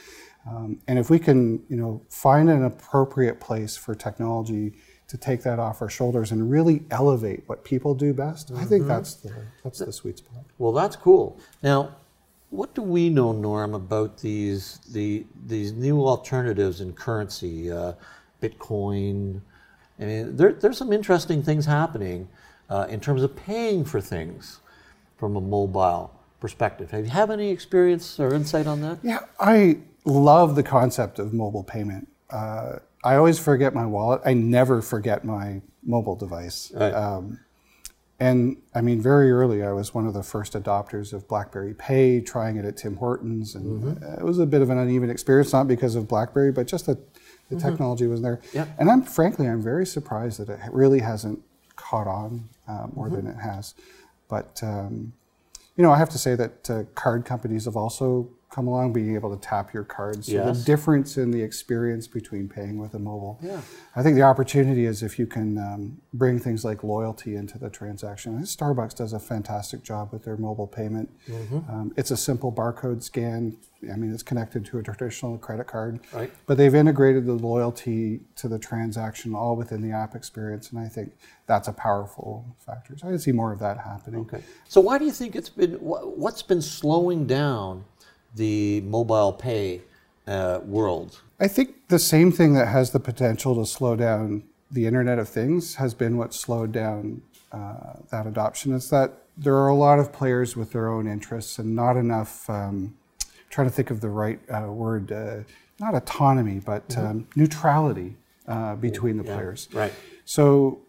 Um, 0.48 0.80
and 0.88 1.00
if 1.00 1.10
we 1.10 1.18
can, 1.18 1.64
you 1.70 1.76
know, 1.76 2.04
find 2.10 2.50
an 2.52 2.64
appropriate 2.64 3.40
place 3.40 3.76
for 3.76 3.96
technology 3.96 4.74
to 5.08 5.18
take 5.18 5.42
that 5.42 5.58
off 5.58 5.82
our 5.82 5.90
shoulders 5.90 6.32
and 6.32 6.52
really 6.52 6.84
elevate 6.92 7.42
what 7.48 7.64
people 7.64 7.96
do 7.96 8.14
best, 8.14 8.50
mm-hmm. 8.52 8.62
I 8.62 8.66
think 8.66 8.82
mm-hmm. 8.82 8.90
that's 8.90 9.16
the 9.16 9.34
that's 9.64 9.80
the 9.80 9.92
sweet 9.92 10.20
spot. 10.20 10.46
Well, 10.60 10.72
that's 10.72 10.96
cool. 10.96 11.40
Now, 11.64 11.96
what 12.50 12.74
do 12.74 12.82
we 12.82 13.10
know, 13.10 13.32
Norm, 13.32 13.74
about 13.74 14.18
these 14.18 14.80
the 14.92 15.26
these 15.46 15.72
new 15.72 16.06
alternatives 16.06 16.82
in 16.82 16.94
currency, 16.94 17.72
uh, 17.72 17.94
Bitcoin? 18.42 19.42
I 20.00 20.06
mean, 20.06 20.36
there, 20.36 20.54
there's 20.54 20.78
some 20.78 20.94
interesting 20.94 21.44
things 21.44 21.66
happening 21.66 22.30
uh, 22.70 22.88
in 22.90 23.00
terms 23.00 23.22
of 23.22 23.36
paying 23.36 23.84
for 23.84 24.00
things 24.00 24.60
from 25.18 25.36
a 25.36 25.42
mobile 25.42 26.14
perspective. 26.40 26.92
Have 26.92 27.06
you 27.06 27.12
have 27.12 27.30
any 27.30 27.50
experience 27.50 28.20
or 28.20 28.34
insight 28.34 28.66
on 28.66 28.82
that? 28.82 29.00
Yeah, 29.04 29.20
I 29.40 29.80
love 30.06 30.56
the 30.56 30.64
concept 30.64 31.20
of 31.20 31.34
mobile 31.34 31.64
payment. 31.64 32.08
Uh, 32.30 32.78
I 33.04 33.16
always 33.16 33.40
forget 33.40 33.74
my 33.74 33.86
wallet. 33.86 34.22
I 34.26 34.34
never 34.34 34.82
forget 34.82 35.24
my 35.24 35.62
mobile 35.84 36.16
device. 36.16 36.72
Right. 36.74 36.94
Um, 36.94 37.40
and 38.20 38.58
I 38.76 38.82
mean, 38.82 39.02
very 39.02 39.32
early, 39.32 39.64
I 39.64 39.72
was 39.72 39.94
one 39.94 40.06
of 40.06 40.14
the 40.14 40.24
first 40.24 40.54
adopters 40.54 41.14
of 41.14 41.28
BlackBerry 41.28 41.74
Pay, 41.74 42.20
trying 42.20 42.58
it 42.58 42.66
at 42.66 42.76
Tim 42.76 42.98
Hortons, 42.98 43.56
and 43.56 43.84
mm-hmm. 43.84 44.20
it 44.20 44.26
was 44.26 44.40
a 44.40 44.46
bit 44.46 44.62
of 44.62 44.70
an 44.70 44.78
uneven 44.78 45.10
experience, 45.10 45.54
not 45.54 45.68
because 45.68 45.96
of 45.96 46.08
BlackBerry, 46.08 46.52
but 46.52 46.68
just 46.68 46.86
that 46.88 46.98
the 47.50 47.56
mm-hmm. 47.56 47.70
technology 47.70 48.08
was 48.08 48.22
there. 48.22 48.42
Yeah. 48.54 48.68
And 48.78 48.92
I'm 48.92 49.04
frankly, 49.04 49.48
I'm 49.48 49.62
very 49.62 49.86
surprised 49.86 50.40
that 50.40 50.50
it 50.50 50.60
really 50.74 51.00
hasn't 51.00 51.42
caught 51.78 52.08
on 52.08 52.50
uh, 52.68 52.88
more 52.94 53.08
mm-hmm. 53.08 53.16
than 53.16 53.28
it 53.28 53.38
has. 53.38 53.74
But 54.28 54.60
um, 54.64 55.14
you 55.78 55.84
know, 55.84 55.92
I 55.92 55.98
have 55.98 56.10
to 56.10 56.18
say 56.18 56.36
that 56.36 56.70
uh, 56.70 56.84
card 56.96 57.24
companies 57.24 57.66
have 57.66 57.78
also 57.78 58.30
come 58.50 58.68
along, 58.68 58.94
being 58.94 59.16
able 59.16 59.36
to 59.36 59.42
tap 59.42 59.74
your 59.74 59.84
cards. 59.84 60.26
So 60.26 60.34
yes. 60.34 60.58
the 60.58 60.64
difference 60.66 61.18
in 61.18 61.30
the 61.30 61.42
experience 61.42 62.08
between 62.08 62.50
paying 62.50 62.80
with 62.80 62.96
a 62.96 63.00
mobile. 63.00 63.40
Yeah. 63.44 63.62
I 63.96 64.02
think 64.02 64.16
the 64.16 64.24
opportunity 64.24 64.86
is 64.86 65.04
if 65.04 65.20
you 65.20 65.28
can 65.28 65.58
um, 65.60 66.02
bring 66.14 66.40
things 66.40 66.66
like 66.66 66.84
loyalty 66.84 67.36
into 67.36 67.60
the 67.60 67.70
transaction. 67.70 68.40
Starbucks 68.42 68.96
does 68.96 69.14
a 69.14 69.20
fantastic 69.20 69.84
job 69.84 70.12
with 70.12 70.24
their 70.24 70.38
mobile 70.38 70.66
payment. 70.66 71.12
Mm-hmm. 71.28 71.72
Um, 71.72 71.94
it's 71.96 72.10
a 72.10 72.18
simple 72.18 72.52
barcode 72.52 73.04
scan. 73.04 73.56
I 73.84 73.96
mean, 73.96 74.12
it's 74.12 74.24
connected 74.24 74.66
to 74.66 74.80
a 74.80 74.84
traditional 74.84 75.38
credit 75.38 75.68
card, 75.68 76.00
right. 76.12 76.32
but 76.48 76.58
they've 76.58 76.74
integrated 76.76 77.26
the 77.26 77.34
loyalty 77.34 78.20
to 78.36 78.50
the 78.50 78.60
transaction 78.60 79.34
all 79.34 79.56
within 79.56 79.82
the 79.82 79.96
app 79.96 80.16
experience, 80.16 80.72
and 80.72 80.80
I 80.80 80.90
think 80.90 81.14
that's 81.46 81.70
a 81.70 81.72
powerful 81.72 82.46
factor. 82.66 82.98
So 82.98 83.08
I 83.08 83.16
see 83.16 83.32
more 83.32 83.54
of 83.54 83.60
that 83.60 83.78
happening. 83.78 84.20
Okay. 84.22 84.44
So 84.68 84.82
why 84.82 84.98
do 84.98 85.06
you 85.06 85.14
think 85.14 85.34
it's 85.34 85.48
been? 85.48 85.76
What's 85.76 86.42
been 86.42 86.62
slowing 86.62 87.26
down? 87.26 87.86
The 88.40 88.82
mobile 88.82 89.34
pay 89.34 89.82
uh, 90.26 90.60
world? 90.66 91.22
I 91.40 91.48
think 91.48 91.88
the 91.90 92.00
same 92.00 92.32
thing 92.32 92.54
that 92.56 92.68
has 92.68 92.92
the 92.92 93.00
potential 93.00 93.56
to 93.56 93.66
slow 93.66 93.96
down 93.96 94.44
the 94.72 94.88
Internet 94.88 95.20
of 95.20 95.30
Things 95.30 95.76
has 95.76 95.94
been 95.94 96.18
what 96.18 96.34
slowed 96.34 96.72
down 96.72 97.22
uh, 97.52 97.94
that 98.12 98.26
adoption. 98.26 98.74
Is 98.74 98.90
that 98.90 99.14
there 99.38 99.56
are 99.56 99.68
a 99.68 99.76
lot 99.76 100.00
of 100.00 100.12
players 100.12 100.56
with 100.56 100.72
their 100.72 100.90
own 100.90 101.08
interests 101.08 101.60
and 101.60 101.76
not 101.76 101.96
enough. 101.98 102.50
Um, 102.50 102.96
trying 103.50 103.68
to 103.68 103.74
think 103.74 103.90
of 103.90 104.02
the 104.02 104.10
right 104.10 104.40
uh, 104.50 104.72
word, 104.72 105.12
uh, 105.12 105.38
not 105.80 105.96
autonomy, 105.96 106.62
but 106.64 106.88
mm-hmm. 106.90 107.06
um, 107.06 107.28
neutrality 107.36 108.16
uh, 108.48 108.76
between 108.76 109.18
the 109.18 109.24
yeah, 109.24 109.36
players. 109.36 109.68
Right. 109.74 109.94
So, 110.26 110.80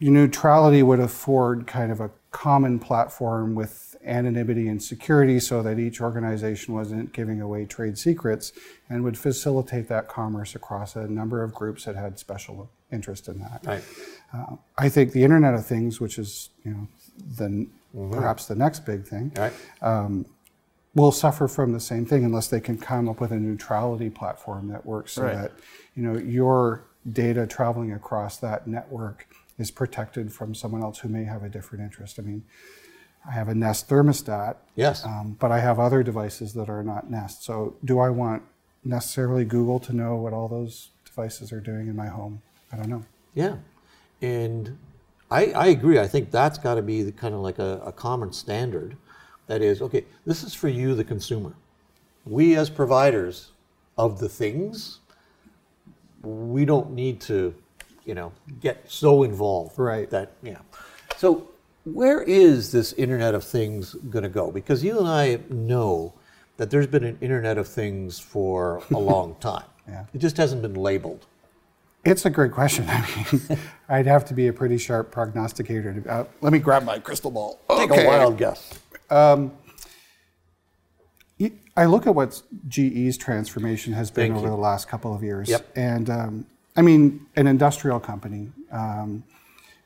neutrality 0.00 0.82
would 0.82 1.00
afford 1.00 1.66
kind 1.66 1.92
of 1.92 2.00
a 2.00 2.10
common 2.30 2.78
platform 2.78 3.54
with 3.54 3.91
anonymity 4.04 4.68
and 4.68 4.82
security 4.82 5.38
so 5.38 5.62
that 5.62 5.78
each 5.78 6.00
organization 6.00 6.74
wasn't 6.74 7.12
giving 7.12 7.40
away 7.40 7.64
trade 7.64 7.96
secrets 7.96 8.52
and 8.88 9.02
would 9.04 9.16
facilitate 9.16 9.88
that 9.88 10.08
commerce 10.08 10.54
across 10.54 10.96
a 10.96 11.06
number 11.06 11.42
of 11.42 11.54
groups 11.54 11.84
that 11.84 11.96
had 11.96 12.18
special 12.18 12.70
interest 12.90 13.28
in 13.28 13.38
that. 13.38 13.60
Right. 13.64 13.84
Uh, 14.32 14.56
I 14.78 14.88
think 14.88 15.12
the 15.12 15.24
Internet 15.24 15.54
of 15.54 15.66
Things, 15.66 16.00
which 16.00 16.18
is 16.18 16.50
you 16.64 16.72
know 16.72 16.88
the 17.36 17.48
mm-hmm. 17.48 18.12
perhaps 18.12 18.46
the 18.46 18.54
next 18.54 18.80
big 18.80 19.06
thing, 19.06 19.32
right. 19.36 19.52
um, 19.80 20.26
will 20.94 21.12
suffer 21.12 21.48
from 21.48 21.72
the 21.72 21.80
same 21.80 22.04
thing 22.04 22.24
unless 22.24 22.48
they 22.48 22.60
can 22.60 22.78
come 22.78 23.08
up 23.08 23.20
with 23.20 23.32
a 23.32 23.36
neutrality 23.36 24.10
platform 24.10 24.68
that 24.68 24.84
works 24.84 25.12
so 25.12 25.22
right. 25.22 25.34
that 25.34 25.52
you 25.94 26.02
know 26.02 26.18
your 26.18 26.84
data 27.10 27.46
traveling 27.46 27.92
across 27.92 28.36
that 28.38 28.66
network 28.66 29.26
is 29.58 29.70
protected 29.70 30.32
from 30.32 30.54
someone 30.54 30.82
else 30.82 30.98
who 31.00 31.08
may 31.08 31.24
have 31.24 31.42
a 31.42 31.48
different 31.48 31.84
interest. 31.84 32.18
I 32.18 32.22
mean, 32.22 32.44
I 33.28 33.32
have 33.32 33.48
a 33.48 33.54
Nest 33.54 33.88
thermostat. 33.88 34.56
Yes. 34.74 35.04
Um, 35.04 35.36
but 35.38 35.52
I 35.52 35.60
have 35.60 35.78
other 35.78 36.02
devices 36.02 36.54
that 36.54 36.68
are 36.68 36.82
not 36.82 37.10
Nest. 37.10 37.44
So 37.44 37.76
do 37.84 38.00
I 38.00 38.10
want 38.10 38.42
necessarily 38.84 39.44
Google 39.44 39.78
to 39.80 39.92
know 39.92 40.16
what 40.16 40.32
all 40.32 40.48
those 40.48 40.90
devices 41.04 41.52
are 41.52 41.60
doing 41.60 41.88
in 41.88 41.94
my 41.94 42.06
home? 42.06 42.42
I 42.72 42.76
don't 42.76 42.88
know. 42.88 43.04
Yeah. 43.34 43.56
And 44.20 44.78
I, 45.30 45.46
I 45.52 45.66
agree. 45.68 45.98
I 45.98 46.08
think 46.08 46.30
that's 46.30 46.58
got 46.58 46.74
to 46.74 46.82
be 46.82 47.02
the, 47.02 47.12
kind 47.12 47.34
of 47.34 47.40
like 47.40 47.58
a, 47.58 47.80
a 47.84 47.92
common 47.92 48.32
standard. 48.32 48.96
That 49.46 49.62
is, 49.62 49.82
okay, 49.82 50.04
this 50.26 50.42
is 50.42 50.54
for 50.54 50.68
you, 50.68 50.94
the 50.94 51.04
consumer. 51.04 51.54
We, 52.24 52.56
as 52.56 52.70
providers 52.70 53.50
of 53.98 54.18
the 54.18 54.28
things, 54.28 55.00
we 56.22 56.64
don't 56.64 56.92
need 56.92 57.20
to, 57.22 57.54
you 58.04 58.14
know, 58.14 58.32
get 58.60 58.90
so 58.90 59.22
involved. 59.22 59.78
Right. 59.78 60.08
That, 60.10 60.32
yeah. 60.42 60.58
So 61.16 61.48
where 61.84 62.22
is 62.22 62.72
this 62.72 62.92
Internet 62.94 63.34
of 63.34 63.44
Things 63.44 63.94
going 63.94 64.22
to 64.22 64.28
go? 64.28 64.50
Because 64.50 64.84
you 64.84 64.98
and 64.98 65.08
I 65.08 65.40
know 65.48 66.14
that 66.56 66.70
there's 66.70 66.86
been 66.86 67.04
an 67.04 67.18
Internet 67.20 67.58
of 67.58 67.66
Things 67.66 68.18
for 68.18 68.82
a 68.90 68.98
long 68.98 69.36
time. 69.40 69.64
yeah. 69.88 70.04
It 70.14 70.18
just 70.18 70.36
hasn't 70.36 70.62
been 70.62 70.74
labeled. 70.74 71.26
It's 72.04 72.24
a 72.24 72.30
great 72.30 72.52
question. 72.52 72.86
I 72.88 73.26
mean, 73.32 73.58
I'd 73.88 74.06
have 74.06 74.24
to 74.26 74.34
be 74.34 74.48
a 74.48 74.52
pretty 74.52 74.78
sharp 74.78 75.10
prognosticator. 75.10 76.00
To, 76.00 76.10
uh, 76.10 76.24
let 76.40 76.52
me 76.52 76.58
grab 76.58 76.84
my 76.84 76.98
crystal 76.98 77.30
ball. 77.30 77.60
Take 77.70 77.90
okay. 77.90 78.04
a 78.04 78.08
wild 78.08 78.38
guess. 78.38 78.78
Um, 79.10 79.52
I 81.76 81.86
look 81.86 82.06
at 82.06 82.14
what 82.14 82.42
GE's 82.68 83.16
transformation 83.16 83.92
has 83.94 84.10
been 84.10 84.32
Thank 84.32 84.36
over 84.36 84.46
you. 84.46 84.50
the 84.50 84.60
last 84.60 84.88
couple 84.88 85.14
of 85.14 85.22
years. 85.22 85.48
Yep. 85.48 85.72
And 85.74 86.10
um, 86.10 86.46
I 86.76 86.82
mean, 86.82 87.26
an 87.36 87.46
industrial 87.46 88.00
company. 88.00 88.50
Um, 88.70 89.24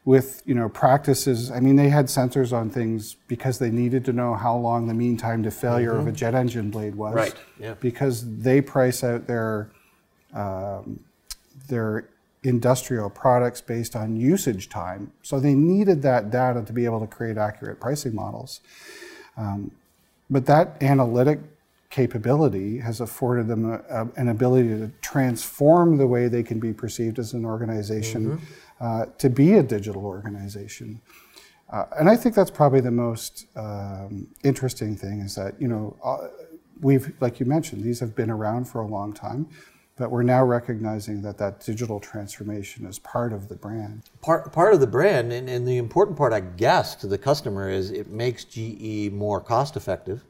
with 0.06 0.40
you 0.46 0.54
know 0.54 0.70
practices. 0.70 1.50
I 1.50 1.60
mean, 1.60 1.76
they 1.76 1.90
had 1.90 2.06
sensors 2.06 2.52
on 2.56 2.70
things 2.70 3.16
because 3.26 3.58
they 3.58 3.70
needed 3.70 4.06
to 4.06 4.12
know 4.14 4.34
how 4.34 4.56
long 4.56 4.86
the 4.86 4.94
mean 4.94 5.18
time 5.18 5.42
to 5.42 5.50
failure 5.50 5.90
mm-hmm. 5.90 6.00
of 6.00 6.06
a 6.06 6.12
jet 6.12 6.34
engine 6.34 6.70
blade 6.70 6.94
was. 6.94 7.14
Right. 7.14 7.34
Yeah. 7.60 7.74
Because 7.74 8.38
they 8.38 8.62
price 8.62 9.04
out 9.04 9.26
their 9.26 9.70
um, 10.32 11.00
their 11.68 12.08
industrial 12.44 13.10
products 13.10 13.60
based 13.60 13.96
on 13.96 14.16
usage 14.16 14.68
time, 14.68 15.12
so 15.22 15.40
they 15.40 15.54
needed 15.54 16.00
that 16.02 16.30
data 16.30 16.62
to 16.62 16.72
be 16.72 16.84
able 16.84 17.00
to 17.00 17.08
create 17.08 17.36
accurate 17.36 17.80
pricing 17.80 18.14
models. 18.14 18.60
Um, 19.36 19.72
but 20.30 20.46
that 20.46 20.80
analytic 20.80 21.40
capability 21.90 22.78
has 22.78 23.00
afforded 23.00 23.48
them 23.48 23.72
a, 23.72 23.82
a, 23.88 24.08
an 24.16 24.28
ability 24.28 24.68
to 24.68 24.90
transform 25.02 25.96
the 25.96 26.06
way 26.06 26.28
they 26.28 26.42
can 26.42 26.60
be 26.60 26.72
perceived 26.72 27.18
as 27.18 27.32
an 27.32 27.44
organization. 27.44 28.26
Mm-hmm 28.26 28.44
uh, 28.80 29.06
to 29.18 29.30
be 29.30 29.54
a 29.54 29.62
digital 29.62 30.04
organization. 30.04 31.00
Uh, 31.70 31.84
and 31.98 32.08
I 32.08 32.16
think 32.16 32.34
that's 32.34 32.50
probably 32.50 32.80
the 32.80 32.90
most 32.90 33.46
um, 33.56 34.28
interesting 34.44 34.96
thing 34.96 35.20
is 35.20 35.34
that, 35.34 35.60
you 35.60 35.66
know, 35.66 35.96
uh, 36.04 36.28
we've, 36.80 37.12
like 37.20 37.40
you 37.40 37.46
mentioned, 37.46 37.82
these 37.82 38.00
have 38.00 38.14
been 38.14 38.30
around 38.30 38.66
for 38.66 38.82
a 38.82 38.86
long 38.86 39.12
time, 39.12 39.48
but 39.96 40.10
we're 40.10 40.22
now 40.22 40.44
recognizing 40.44 41.22
that 41.22 41.38
that 41.38 41.60
digital 41.60 41.98
transformation 41.98 42.86
is 42.86 42.98
part 42.98 43.32
of 43.32 43.48
the 43.48 43.56
brand. 43.56 44.02
Part, 44.20 44.52
part 44.52 44.74
of 44.74 44.80
the 44.80 44.86
brand, 44.86 45.32
and, 45.32 45.48
and 45.48 45.66
the 45.66 45.78
important 45.78 46.16
part, 46.16 46.32
I 46.32 46.40
guess, 46.40 46.94
to 46.96 47.06
the 47.06 47.18
customer 47.18 47.68
is 47.70 47.90
it 47.90 48.08
makes 48.08 48.44
GE 48.44 49.10
more 49.12 49.40
cost 49.40 49.76
effective, 49.76 50.22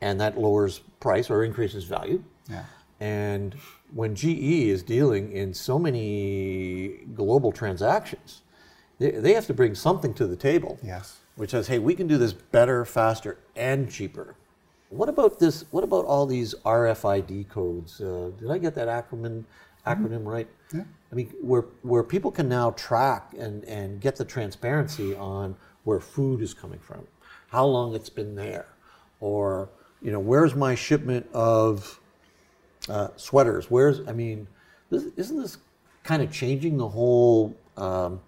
and 0.00 0.20
that 0.20 0.38
lowers 0.38 0.80
price 1.00 1.30
or 1.30 1.42
increases 1.42 1.84
value. 1.84 2.22
Yeah. 2.50 2.64
And 3.00 3.56
when 3.94 4.14
GE 4.14 4.68
is 4.68 4.82
dealing 4.82 5.32
in 5.32 5.54
so 5.54 5.78
many 5.78 7.04
global 7.14 7.52
transactions, 7.52 8.42
they, 8.98 9.10
they 9.10 9.32
have 9.34 9.46
to 9.46 9.54
bring 9.54 9.74
something 9.74 10.14
to 10.14 10.26
the 10.26 10.36
table. 10.36 10.78
Yes. 10.82 11.18
Which 11.36 11.50
says, 11.50 11.66
hey, 11.66 11.78
we 11.78 11.94
can 11.94 12.06
do 12.06 12.16
this 12.16 12.32
better, 12.32 12.84
faster, 12.84 13.38
and 13.54 13.90
cheaper. 13.90 14.36
What 14.88 15.08
about 15.08 15.38
this? 15.38 15.64
What 15.70 15.84
about 15.84 16.04
all 16.04 16.26
these 16.26 16.54
RFID 16.64 17.48
codes? 17.48 18.00
Uh, 18.00 18.30
did 18.38 18.50
I 18.50 18.58
get 18.58 18.74
that 18.76 18.88
acronym 18.88 19.44
acronym 19.86 20.24
right? 20.24 20.48
Yeah. 20.72 20.84
I 21.10 21.14
mean, 21.14 21.32
where 21.40 21.64
where 21.82 22.02
people 22.02 22.30
can 22.30 22.48
now 22.48 22.70
track 22.70 23.34
and 23.36 23.64
and 23.64 24.00
get 24.00 24.16
the 24.16 24.24
transparency 24.24 25.14
on 25.16 25.56
where 25.84 26.00
food 26.00 26.40
is 26.40 26.54
coming 26.54 26.78
from, 26.78 27.06
how 27.48 27.66
long 27.66 27.94
it's 27.94 28.08
been 28.08 28.36
there, 28.36 28.66
or 29.20 29.68
you 30.00 30.12
know, 30.12 30.20
where's 30.20 30.54
my 30.54 30.74
shipment 30.74 31.26
of 31.32 32.00
uh, 32.88 33.08
sweaters? 33.16 33.70
Where's 33.70 34.06
I 34.08 34.12
mean, 34.12 34.46
this, 34.90 35.04
isn't 35.16 35.40
this 35.40 35.58
kind 36.04 36.22
of 36.22 36.30
changing 36.30 36.76
the 36.76 36.88
whole 36.88 37.56
um, 37.76 38.20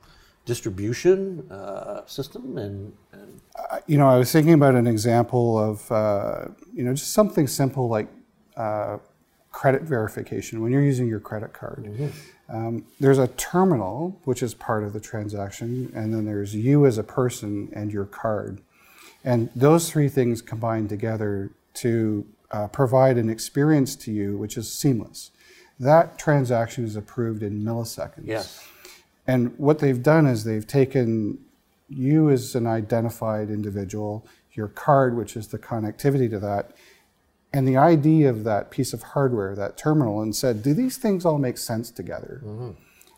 distribution 0.45 1.49
uh, 1.50 2.05
system 2.07 2.59
and, 2.59 2.93
and 3.12 3.40
Uh, 3.71 3.78
you 3.87 3.99
know, 3.99 4.09
I 4.09 4.17
was 4.17 4.33
thinking 4.33 4.55
about 4.55 4.75
an 4.75 4.87
example 4.87 5.59
of, 5.59 5.93
uh, 5.93 6.47
you 6.73 6.83
know, 6.85 6.95
just 6.95 7.12
something 7.12 7.47
simple 7.47 7.88
like 7.88 8.09
uh, 8.57 8.99
credit 9.52 9.83
verification 9.83 10.61
when 10.62 10.73
you're 10.73 10.83
using 10.83 11.09
your 11.09 11.21
credit 11.21 11.52
card. 11.52 12.12
Um, 12.49 12.87
there's 12.99 13.19
a 13.19 13.28
terminal, 13.28 14.19
which 14.25 14.43
is 14.43 14.55
part 14.55 14.85
of 14.85 14.93
the 14.93 15.00
transaction, 15.00 15.93
and 15.95 16.14
then 16.14 16.25
there's 16.25 16.55
you 16.55 16.87
as 16.87 16.97
a 16.99 17.02
person 17.02 17.69
and 17.75 17.93
your 17.93 18.07
card. 18.07 18.61
And 19.25 19.50
those 19.55 19.90
three 19.90 20.09
things 20.09 20.40
combine 20.40 20.88
together 20.88 21.50
to 21.75 22.25
uh, 22.50 22.69
provide 22.69 23.17
an 23.19 23.28
experience 23.28 23.95
to 23.97 24.12
you 24.12 24.37
which 24.37 24.57
is 24.57 24.73
seamless. 24.73 25.31
That 25.81 26.19
transaction 26.19 26.85
is 26.85 26.97
approved 26.97 27.43
in 27.43 27.62
milliseconds. 27.62 28.25
yes, 28.25 28.67
And 29.26 29.57
what 29.59 29.78
they've 29.78 30.02
done 30.02 30.26
is 30.26 30.45
they've 30.45 30.67
taken 30.67 31.38
you 31.88 32.31
as 32.31 32.55
an 32.55 32.67
identified 32.67 33.49
individual, 33.49 34.26
your 34.52 34.69
card, 34.69 35.17
which 35.17 35.37
is 35.37 35.49
the 35.49 35.59
connectivity 35.59 36.28
to 36.31 36.38
that, 36.40 36.73
and 37.52 37.67
the 37.67 37.76
ID 37.76 38.25
of 38.25 38.45
that 38.45 38.71
piece 38.71 38.93
of 38.93 39.02
hardware, 39.02 39.55
that 39.55 39.76
terminal, 39.78 40.21
and 40.21 40.35
said, 40.35 40.62
do 40.62 40.75
these 40.75 40.97
things 40.99 41.25
all 41.25 41.38
make 41.38 41.57
sense 41.57 41.90
together? 41.90 42.43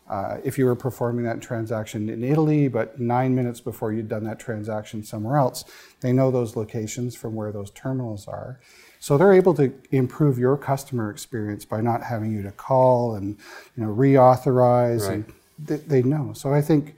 Uh, 0.09 0.37
if 0.43 0.57
you 0.57 0.65
were 0.65 0.75
performing 0.75 1.25
that 1.25 1.41
transaction 1.41 2.09
in 2.09 2.23
Italy, 2.23 2.67
but 2.67 2.99
nine 2.99 3.33
minutes 3.33 3.61
before 3.61 3.91
you'd 3.93 4.09
done 4.09 4.23
that 4.25 4.39
transaction 4.39 5.03
somewhere 5.03 5.37
else, 5.37 5.63
they 6.01 6.11
know 6.13 6.29
those 6.31 6.55
locations 6.55 7.15
from 7.15 7.33
where 7.33 7.51
those 7.51 7.71
terminals 7.71 8.27
are. 8.27 8.59
So 9.01 9.17
they're 9.17 9.33
able 9.33 9.55
to 9.55 9.73
improve 9.89 10.37
your 10.37 10.55
customer 10.55 11.09
experience 11.09 11.65
by 11.65 11.81
not 11.81 12.03
having 12.03 12.31
you 12.31 12.43
to 12.43 12.51
call 12.51 13.15
and 13.15 13.35
you 13.75 13.83
know 13.83 13.89
reauthorize, 13.93 15.07
Right. 15.07 15.13
and 15.15 15.33
they, 15.57 15.77
they 15.77 16.01
know. 16.03 16.33
So 16.33 16.53
I 16.53 16.61
think 16.61 16.95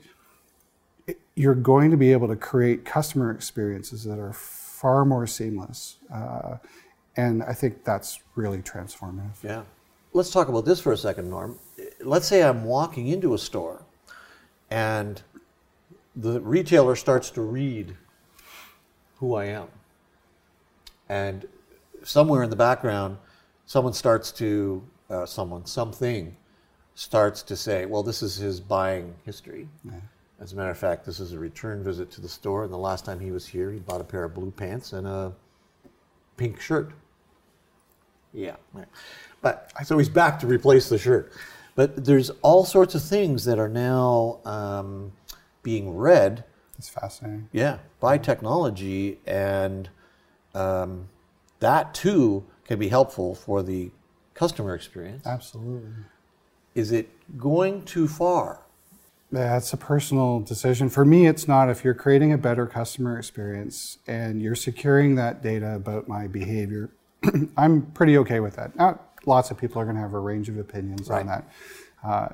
you're 1.34 1.54
going 1.54 1.90
to 1.90 1.96
be 1.96 2.12
able 2.12 2.28
to 2.28 2.36
create 2.36 2.84
customer 2.84 3.30
experiences 3.30 4.04
that 4.04 4.18
are 4.18 4.34
far 4.34 5.06
more 5.06 5.26
seamless, 5.26 5.96
uh, 6.12 6.58
and 7.16 7.42
I 7.42 7.54
think 7.54 7.84
that's 7.84 8.18
really 8.34 8.58
transformative. 8.58 9.42
yeah. 9.42 9.62
Let's 10.12 10.30
talk 10.30 10.48
about 10.48 10.66
this 10.66 10.80
for 10.80 10.92
a 10.92 10.96
second, 10.98 11.30
Norm. 11.30 11.58
Let's 12.00 12.28
say 12.28 12.42
I'm 12.42 12.64
walking 12.64 13.08
into 13.08 13.32
a 13.32 13.38
store, 13.38 13.82
and 14.70 15.22
the 16.14 16.38
retailer 16.42 16.96
starts 16.96 17.30
to 17.30 17.40
read 17.40 17.96
who 19.16 19.34
I 19.34 19.46
am, 19.46 19.68
and 21.08 21.46
somewhere 22.04 22.42
in 22.42 22.50
the 22.50 22.56
background, 22.56 23.16
someone 23.66 23.92
starts 23.92 24.30
to 24.32 24.82
uh, 25.10 25.26
someone 25.26 25.66
something 25.66 26.36
starts 26.94 27.42
to 27.42 27.56
say, 27.56 27.86
"Well, 27.86 28.02
this 28.02 28.22
is 28.22 28.36
his 28.36 28.60
buying 28.60 29.14
history." 29.24 29.68
As 30.40 30.52
a 30.52 30.56
matter 30.56 30.70
of 30.70 30.78
fact, 30.78 31.04
this 31.06 31.20
is 31.20 31.32
a 31.32 31.38
return 31.38 31.82
visit 31.82 32.10
to 32.12 32.20
the 32.20 32.28
store, 32.28 32.64
and 32.64 32.72
the 32.72 32.76
last 32.78 33.04
time 33.04 33.20
he 33.20 33.30
was 33.30 33.46
here, 33.46 33.70
he 33.70 33.78
bought 33.78 34.00
a 34.00 34.04
pair 34.04 34.24
of 34.24 34.34
blue 34.34 34.50
pants 34.50 34.92
and 34.92 35.06
a 35.06 35.32
pink 36.36 36.60
shirt. 36.60 36.92
Yeah, 38.32 38.56
right. 38.72 38.88
but 39.42 39.72
so 39.84 39.96
he's 39.96 40.08
back 40.08 40.40
to 40.40 40.46
replace 40.48 40.88
the 40.88 40.98
shirt. 40.98 41.32
But 41.76 42.04
there's 42.04 42.30
all 42.42 42.64
sorts 42.64 42.94
of 42.96 43.02
things 43.02 43.44
that 43.44 43.58
are 43.60 43.68
now 43.68 44.40
um, 44.44 45.12
being 45.62 45.96
read, 45.96 46.44
It's 46.78 46.88
fascinating. 46.88 47.48
yeah, 47.52 47.78
by 48.00 48.18
technology, 48.18 49.20
and 49.26 49.88
um, 50.54 51.08
that 51.64 51.94
too 51.94 52.44
can 52.66 52.78
be 52.78 52.88
helpful 52.88 53.34
for 53.34 53.62
the 53.62 53.90
customer 54.34 54.74
experience. 54.74 55.26
Absolutely. 55.26 55.90
Is 56.74 56.92
it 56.92 57.08
going 57.38 57.84
too 57.84 58.06
far? 58.06 58.60
That's 59.32 59.72
a 59.72 59.76
personal 59.76 60.40
decision. 60.40 60.88
For 60.90 61.04
me, 61.04 61.26
it's 61.26 61.48
not. 61.48 61.68
If 61.70 61.82
you're 61.84 61.94
creating 61.94 62.32
a 62.32 62.38
better 62.38 62.66
customer 62.66 63.18
experience 63.18 63.98
and 64.06 64.40
you're 64.42 64.54
securing 64.54 65.14
that 65.16 65.42
data 65.42 65.74
about 65.74 66.06
my 66.06 66.26
behavior, 66.26 66.90
I'm 67.56 67.82
pretty 67.92 68.18
okay 68.18 68.40
with 68.40 68.56
that. 68.56 68.76
Now, 68.76 69.00
lots 69.26 69.50
of 69.50 69.56
people 69.58 69.80
are 69.80 69.84
going 69.84 69.96
to 69.96 70.02
have 70.02 70.14
a 70.14 70.18
range 70.20 70.48
of 70.48 70.58
opinions 70.58 71.08
Right. 71.08 71.20
on 71.20 71.26
that. 71.26 71.44
Uh, 72.04 72.28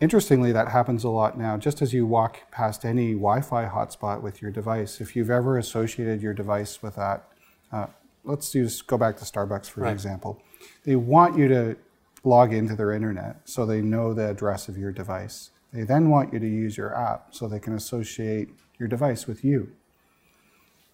interestingly, 0.00 0.50
that 0.52 0.68
happens 0.68 1.04
a 1.04 1.08
lot 1.08 1.38
now. 1.38 1.56
Just 1.56 1.80
as 1.80 1.94
you 1.94 2.04
walk 2.06 2.50
past 2.50 2.84
any 2.84 3.12
Wi 3.12 3.40
Fi 3.40 3.66
hotspot 3.66 4.20
with 4.20 4.42
your 4.42 4.50
device, 4.50 5.00
if 5.00 5.14
you've 5.14 5.30
ever 5.30 5.56
associated 5.56 6.20
your 6.20 6.34
device 6.34 6.82
with 6.82 6.96
that, 6.96 7.28
uh, 7.72 7.86
let's 8.24 8.54
use, 8.54 8.82
go 8.82 8.96
back 8.98 9.16
to 9.18 9.24
Starbucks 9.24 9.66
for 9.66 9.82
Right. 9.82 9.92
example. 9.92 10.40
They 10.84 10.96
want 10.96 11.38
you 11.38 11.48
to 11.48 11.76
log 12.24 12.52
into 12.52 12.76
their 12.76 12.92
internet 12.92 13.36
so 13.48 13.64
they 13.64 13.80
know 13.80 14.12
the 14.12 14.28
address 14.28 14.68
of 14.68 14.76
your 14.76 14.92
device. 14.92 15.50
They 15.72 15.84
then 15.84 16.10
want 16.10 16.32
you 16.32 16.38
to 16.38 16.46
use 16.48 16.76
your 16.76 16.94
app 16.96 17.28
so 17.34 17.48
they 17.48 17.60
can 17.60 17.72
associate 17.74 18.50
your 18.78 18.88
device 18.88 19.26
with 19.26 19.44
you. 19.44 19.72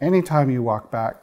Anytime 0.01 0.51
you 0.51 0.63
walk 0.63 0.91
back, 0.91 1.17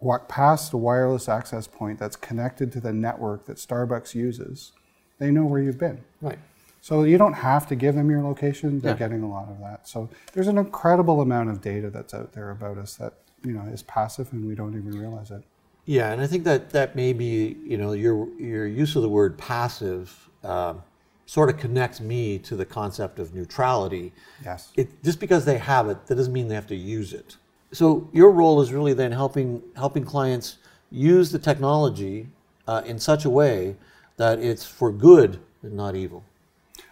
walk 0.00 0.28
past 0.28 0.72
a 0.72 0.76
wireless 0.76 1.28
access 1.28 1.66
point 1.66 1.98
that's 1.98 2.16
connected 2.16 2.72
to 2.72 2.80
the 2.80 2.92
network 2.92 3.46
that 3.46 3.56
Starbucks 3.58 4.14
uses, 4.14 4.72
they 5.18 5.30
know 5.30 5.44
where 5.44 5.60
you've 5.60 5.78
been. 5.78 6.02
Right. 6.20 6.38
So 6.80 7.02
you 7.04 7.16
don't 7.16 7.34
have 7.34 7.66
to 7.68 7.74
give 7.76 7.94
them 7.94 8.10
your 8.10 8.22
location. 8.22 8.80
They're 8.80 8.92
Yeah. 8.92 8.98
getting 8.98 9.22
a 9.22 9.28
lot 9.28 9.48
of 9.48 9.58
that. 9.60 9.86
So 9.88 10.08
there's 10.32 10.48
an 10.48 10.58
incredible 10.58 11.20
amount 11.20 11.50
of 11.50 11.60
data 11.60 11.90
that's 11.90 12.12
out 12.12 12.32
there 12.32 12.50
about 12.50 12.76
us 12.78 12.96
that 12.96 13.14
you 13.44 13.52
know 13.52 13.62
is 13.72 13.82
passive 13.82 14.32
and 14.32 14.46
we 14.46 14.54
don't 14.54 14.76
even 14.76 14.98
realize 14.98 15.30
it. 15.30 15.42
Yeah, 15.86 16.12
and 16.12 16.20
I 16.22 16.26
think 16.26 16.44
that 16.44 16.70
that 16.70 16.96
may 16.96 17.12
be, 17.12 17.56
you 17.64 17.76
know, 17.76 17.92
your 17.92 18.28
your 18.38 18.66
use 18.66 18.96
of 18.96 19.02
the 19.02 19.08
word 19.08 19.36
passive 19.36 20.30
um, 20.42 20.82
sort 21.26 21.50
of 21.50 21.58
connects 21.58 22.00
me 22.00 22.38
to 22.38 22.56
the 22.56 22.64
concept 22.64 23.18
of 23.18 23.34
neutrality. 23.34 24.12
Yes. 24.44 24.72
It, 24.76 25.02
just 25.02 25.20
because 25.20 25.44
they 25.44 25.58
have 25.58 25.88
it, 25.88 26.06
that 26.06 26.14
doesn't 26.14 26.32
mean 26.32 26.48
they 26.48 26.54
have 26.54 26.66
to 26.68 26.76
use 26.76 27.12
it. 27.12 27.36
So 27.72 28.08
your 28.12 28.30
role 28.30 28.60
is 28.60 28.72
really 28.72 28.94
then 28.94 29.12
helping 29.12 29.62
helping 29.76 30.04
clients 30.04 30.58
use 30.90 31.32
the 31.32 31.38
technology 31.38 32.28
uh, 32.66 32.82
in 32.86 32.98
such 32.98 33.24
a 33.24 33.30
way 33.30 33.76
that 34.16 34.38
it's 34.38 34.64
for 34.64 34.90
good 34.92 35.40
and 35.62 35.74
not 35.74 35.96
evil. 35.96 36.24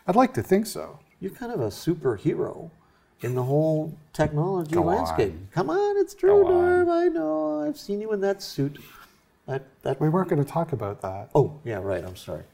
I'd 0.07 0.17
like 0.17 0.35
to 0.35 0.43
think 0.43 0.67
so. 0.67 0.99
You're 1.21 1.31
kind 1.31 1.53
of 1.53 1.61
a 1.61 1.69
superhero 1.69 2.71
in 3.23 3.35
the 3.35 3.43
whole 3.43 3.97
technology 4.13 4.75
Go 4.75 4.83
landscape. 4.83 5.33
on. 5.33 5.49
Come 5.53 5.71
on, 5.71 5.97
it's 5.99 6.15
true, 6.15 6.43
Go 6.43 6.47
on. 6.47 6.53
Norm. 6.87 6.91
I 6.91 7.09
know. 7.09 7.63
I've 7.63 7.79
seen 7.79 8.01
you 8.01 8.13
in 8.13 8.21
that 8.21 8.43
suit. 8.43 8.79
That 9.47 9.63
that 9.83 10.01
We 10.01 10.09
weren't 10.09 10.29
going 10.29 10.43
to 10.43 10.49
talk 10.51 10.73
about 10.73 11.01
that. 11.03 11.31
Oh, 11.35 11.59
yeah, 11.65 11.79
right. 11.79 12.05
I'm 12.05 12.17
sorry. 12.17 12.45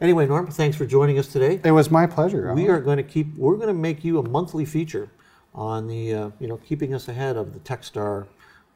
Anyway, 0.00 0.26
Norm, 0.26 0.46
thanks 0.46 0.76
for 0.76 0.84
joining 0.84 1.18
us 1.18 1.26
today. 1.28 1.60
It 1.64 1.70
was 1.72 1.90
my 1.90 2.06
pleasure. 2.06 2.52
We 2.52 2.68
are 2.68 2.80
going 2.80 2.98
to 2.98 3.02
keep. 3.02 3.34
We're 3.36 3.56
going 3.56 3.68
to 3.68 3.74
make 3.74 4.04
you 4.04 4.18
a 4.18 4.22
monthly 4.28 4.64
feature 4.66 5.08
on 5.54 5.86
the, 5.86 6.12
uh, 6.14 6.30
you 6.38 6.48
know, 6.48 6.58
keeping 6.58 6.92
us 6.94 7.08
ahead 7.08 7.36
of 7.36 7.54
the 7.54 7.60
TechStar 7.60 8.26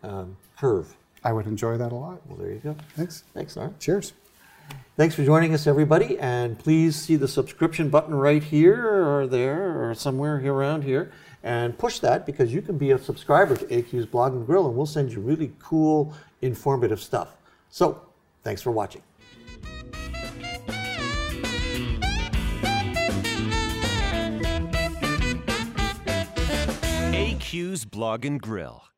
um, 0.02 0.36
curve. 0.58 0.96
I 1.22 1.34
would 1.34 1.46
enjoy 1.46 1.76
that 1.76 1.92
a 1.92 1.94
lot. 1.94 2.26
Well, 2.26 2.38
there 2.38 2.50
you 2.50 2.60
go. 2.60 2.74
Thanks. 2.96 3.24
Thanks, 3.34 3.56
Norm. 3.56 3.74
Cheers. 3.78 4.14
Thanks 4.96 5.14
for 5.14 5.24
joining 5.24 5.54
us, 5.54 5.66
everybody. 5.66 6.18
And 6.18 6.58
please 6.58 6.94
see 6.94 7.16
the 7.16 7.26
subscription 7.26 7.88
button 7.88 8.14
right 8.14 8.42
here 8.42 9.02
or 9.02 9.26
there 9.26 9.88
or 9.88 9.94
somewhere 9.94 10.38
here 10.40 10.52
around 10.52 10.84
here. 10.84 11.10
And 11.42 11.78
push 11.78 12.00
that 12.00 12.26
because 12.26 12.52
you 12.52 12.60
can 12.60 12.76
be 12.76 12.90
a 12.90 12.98
subscriber 12.98 13.56
to 13.56 13.64
AQ's 13.64 14.04
Blog 14.04 14.34
and 14.34 14.44
Grill, 14.44 14.66
and 14.66 14.76
we'll 14.76 14.84
send 14.84 15.10
you 15.10 15.20
really 15.20 15.52
cool, 15.58 16.14
informative 16.42 17.00
stuff. 17.00 17.36
So, 17.70 18.02
thanks 18.42 18.60
for 18.60 18.72
watching. 18.72 19.00
AQ's 27.14 27.86
Blog 27.86 28.26
and 28.26 28.40
Grill. 28.40 28.89